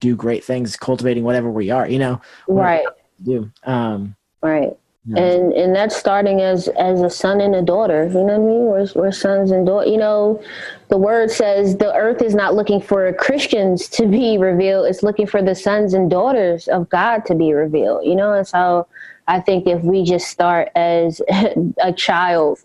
do 0.00 0.14
great 0.14 0.44
things, 0.44 0.76
cultivating 0.76 1.24
whatever 1.24 1.50
we 1.50 1.70
are. 1.70 1.88
You 1.88 1.98
know, 1.98 2.20
right? 2.46 2.84
Do 3.22 3.50
um, 3.64 4.16
right. 4.42 4.76
And 5.16 5.52
and 5.52 5.76
that's 5.76 5.94
starting 5.94 6.40
as 6.40 6.68
as 6.68 7.02
a 7.02 7.10
son 7.10 7.42
and 7.42 7.54
a 7.54 7.60
daughter. 7.60 8.06
You 8.06 8.14
know 8.14 8.22
what 8.22 8.32
I 8.32 8.38
mean? 8.38 8.64
We're 8.64 8.88
we're 8.94 9.12
sons 9.12 9.50
and 9.50 9.66
daughters. 9.66 9.90
You 9.90 9.98
know, 9.98 10.42
the 10.88 10.96
word 10.96 11.30
says 11.30 11.76
the 11.76 11.94
earth 11.94 12.22
is 12.22 12.34
not 12.34 12.54
looking 12.54 12.80
for 12.80 13.12
Christians 13.12 13.86
to 13.88 14.06
be 14.06 14.38
revealed; 14.38 14.86
it's 14.86 15.02
looking 15.02 15.26
for 15.26 15.42
the 15.42 15.54
sons 15.54 15.92
and 15.92 16.08
daughters 16.10 16.68
of 16.68 16.88
God 16.88 17.26
to 17.26 17.34
be 17.34 17.52
revealed. 17.52 18.06
You 18.06 18.14
know, 18.14 18.32
and 18.32 18.48
so 18.48 18.86
I 19.28 19.40
think 19.40 19.66
if 19.66 19.82
we 19.82 20.04
just 20.04 20.28
start 20.28 20.70
as 20.74 21.20
a 21.82 21.92
child 21.92 22.60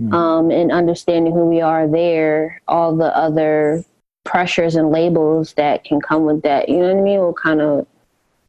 mm. 0.00 0.12
um, 0.12 0.50
and 0.50 0.72
understanding 0.72 1.32
who 1.32 1.46
we 1.46 1.60
are 1.60 1.86
there, 1.86 2.60
all 2.66 2.96
the 2.96 3.16
other 3.16 3.84
pressures 4.24 4.74
and 4.74 4.90
labels 4.90 5.54
that 5.54 5.84
can 5.84 6.00
come 6.00 6.24
with 6.24 6.42
that, 6.42 6.68
you 6.68 6.78
know 6.78 6.92
what 6.92 6.98
I 6.98 7.02
mean, 7.02 7.20
will 7.20 7.34
kind 7.34 7.60
of 7.60 7.86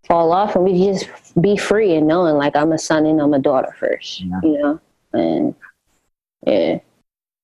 fall 0.08 0.32
off 0.32 0.56
and 0.56 0.66
we 0.66 0.74
just 0.92 1.08
be 1.40 1.58
free 1.58 1.96
and 1.96 2.08
knowing 2.08 2.36
like 2.36 2.56
I'm 2.56 2.72
a 2.72 2.78
son 2.78 3.06
and 3.06 3.22
I'm 3.22 3.34
a 3.34 3.40
daughter 3.40 3.76
first, 3.80 4.22
yeah. 4.22 4.40
you 4.44 4.58
know? 4.60 4.80
And 5.14 5.56
yeah. 6.46 6.80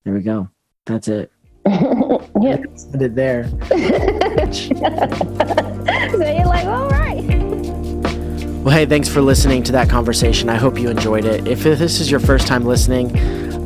There 0.04 0.14
we 0.14 0.20
go. 0.20 0.48
That's 0.84 1.08
it. 1.08 1.32
yeah. 1.66 2.58
Put 2.92 3.02
it 3.02 3.14
there. 3.14 3.48
so 3.68 3.76
you're 6.22 6.46
like, 6.46 6.66
all 6.66 6.88
right. 6.88 7.24
Well, 8.62 8.74
hey, 8.74 8.86
thanks 8.86 9.08
for 9.08 9.20
listening 9.20 9.62
to 9.64 9.72
that 9.72 9.88
conversation. 9.88 10.48
I 10.48 10.56
hope 10.56 10.78
you 10.78 10.90
enjoyed 10.90 11.24
it. 11.24 11.46
If 11.46 11.62
this 11.62 12.00
is 12.00 12.10
your 12.10 12.20
first 12.20 12.48
time 12.48 12.64
listening, 12.64 13.16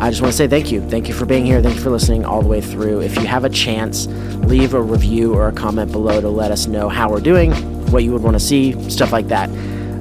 I 0.01 0.09
just 0.11 0.23
want 0.23 0.33
to 0.33 0.37
say 0.37 0.47
thank 0.47 0.73
you. 0.73 0.87
Thank 0.89 1.09
you 1.09 1.15
for 1.15 1.27
being 1.27 1.45
here. 1.45 1.61
Thank 1.63 1.77
you 1.77 1.83
for 1.83 1.91
listening 1.91 2.25
all 2.25 2.43
the 2.43 2.49
way 2.49 2.61
through. 2.61 3.01
If 3.03 3.17
you 3.17 3.27
have 3.27 3.45
a 3.45 3.51
chance, 3.51 4.07
leave 4.47 4.73
a 4.73 4.81
review 4.81 5.35
or 5.35 5.49
a 5.49 5.53
comment 5.53 5.93
below 5.93 6.21
to 6.21 6.29
let 6.29 6.51
us 6.51 6.67
know 6.67 6.89
how 6.89 7.11
we're 7.11 7.21
doing, 7.21 7.53
what 7.91 8.05
you 8.05 8.13
would 8.13 8.23
want 8.23 8.35
to 8.35 8.41
see, 8.41 8.73
stuff 8.91 9.13
like 9.13 9.29
that. 9.29 9.49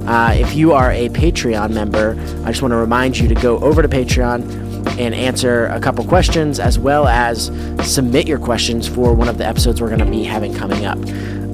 Uh, 0.07 0.33
if 0.35 0.55
you 0.55 0.73
are 0.73 0.91
a 0.91 1.09
Patreon 1.09 1.71
member, 1.71 2.11
I 2.43 2.51
just 2.51 2.61
want 2.61 2.71
to 2.71 2.77
remind 2.77 3.17
you 3.17 3.27
to 3.27 3.35
go 3.35 3.59
over 3.59 3.81
to 3.81 3.87
Patreon 3.87 4.69
and 4.99 5.13
answer 5.13 5.67
a 5.67 5.79
couple 5.79 6.03
questions 6.05 6.59
as 6.59 6.79
well 6.79 7.07
as 7.07 7.51
submit 7.83 8.27
your 8.27 8.39
questions 8.39 8.87
for 8.87 9.13
one 9.13 9.27
of 9.27 9.37
the 9.37 9.45
episodes 9.45 9.81
we're 9.81 9.87
going 9.87 9.99
to 9.99 10.05
be 10.05 10.23
having 10.23 10.53
coming 10.53 10.85
up. 10.85 10.97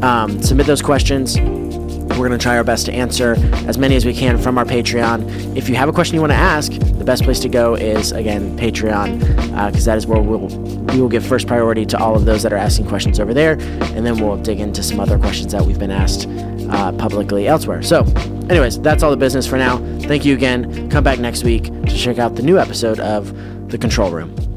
Um, 0.03 0.41
submit 0.41 0.67
those 0.67 0.81
questions. 0.81 1.37
We're 1.37 2.27
going 2.27 2.31
to 2.31 2.37
try 2.37 2.55
our 2.55 2.63
best 2.63 2.85
to 2.85 2.93
answer 2.93 3.35
as 3.67 3.77
many 3.77 3.95
as 3.95 4.05
we 4.05 4.13
can 4.13 4.37
from 4.37 4.57
our 4.57 4.63
Patreon. 4.63 5.57
If 5.57 5.67
you 5.67 5.75
have 5.75 5.89
a 5.89 5.93
question 5.93 6.15
you 6.15 6.21
want 6.21 6.31
to 6.31 6.37
ask, 6.37 6.71
the 6.71 7.03
best 7.03 7.23
place 7.23 7.41
to 7.41 7.49
go 7.49 7.75
is, 7.75 8.13
again, 8.13 8.57
Patreon, 8.57 9.19
because 9.19 9.87
uh, 9.87 9.91
that 9.91 9.97
is 9.97 10.07
where 10.07 10.21
we'll, 10.21 10.47
we 10.47 11.01
will 11.01 11.09
give 11.09 11.25
first 11.25 11.45
priority 11.45 11.85
to 11.87 11.97
all 11.97 12.15
of 12.15 12.23
those 12.25 12.41
that 12.43 12.53
are 12.53 12.57
asking 12.57 12.87
questions 12.87 13.19
over 13.19 13.33
there, 13.33 13.53
and 13.53 14.05
then 14.05 14.17
we'll 14.17 14.37
dig 14.37 14.61
into 14.61 14.81
some 14.81 14.99
other 14.99 15.19
questions 15.19 15.51
that 15.51 15.65
we've 15.65 15.79
been 15.79 15.91
asked 15.91 16.29
uh, 16.69 16.91
publicly 16.93 17.47
elsewhere. 17.47 17.81
So, 17.81 18.03
anyways, 18.49 18.79
that's 18.81 19.03
all 19.03 19.11
the 19.11 19.17
business 19.17 19.47
for 19.47 19.57
now. 19.57 19.77
Thank 20.01 20.25
you 20.25 20.33
again. 20.33 20.89
Come 20.89 21.03
back 21.03 21.19
next 21.19 21.43
week 21.43 21.65
to 21.65 21.95
check 21.97 22.19
out 22.19 22.35
the 22.35 22.43
new 22.43 22.57
episode 22.59 22.99
of 22.99 23.33
The 23.69 23.77
Control 23.77 24.11
Room. 24.11 24.54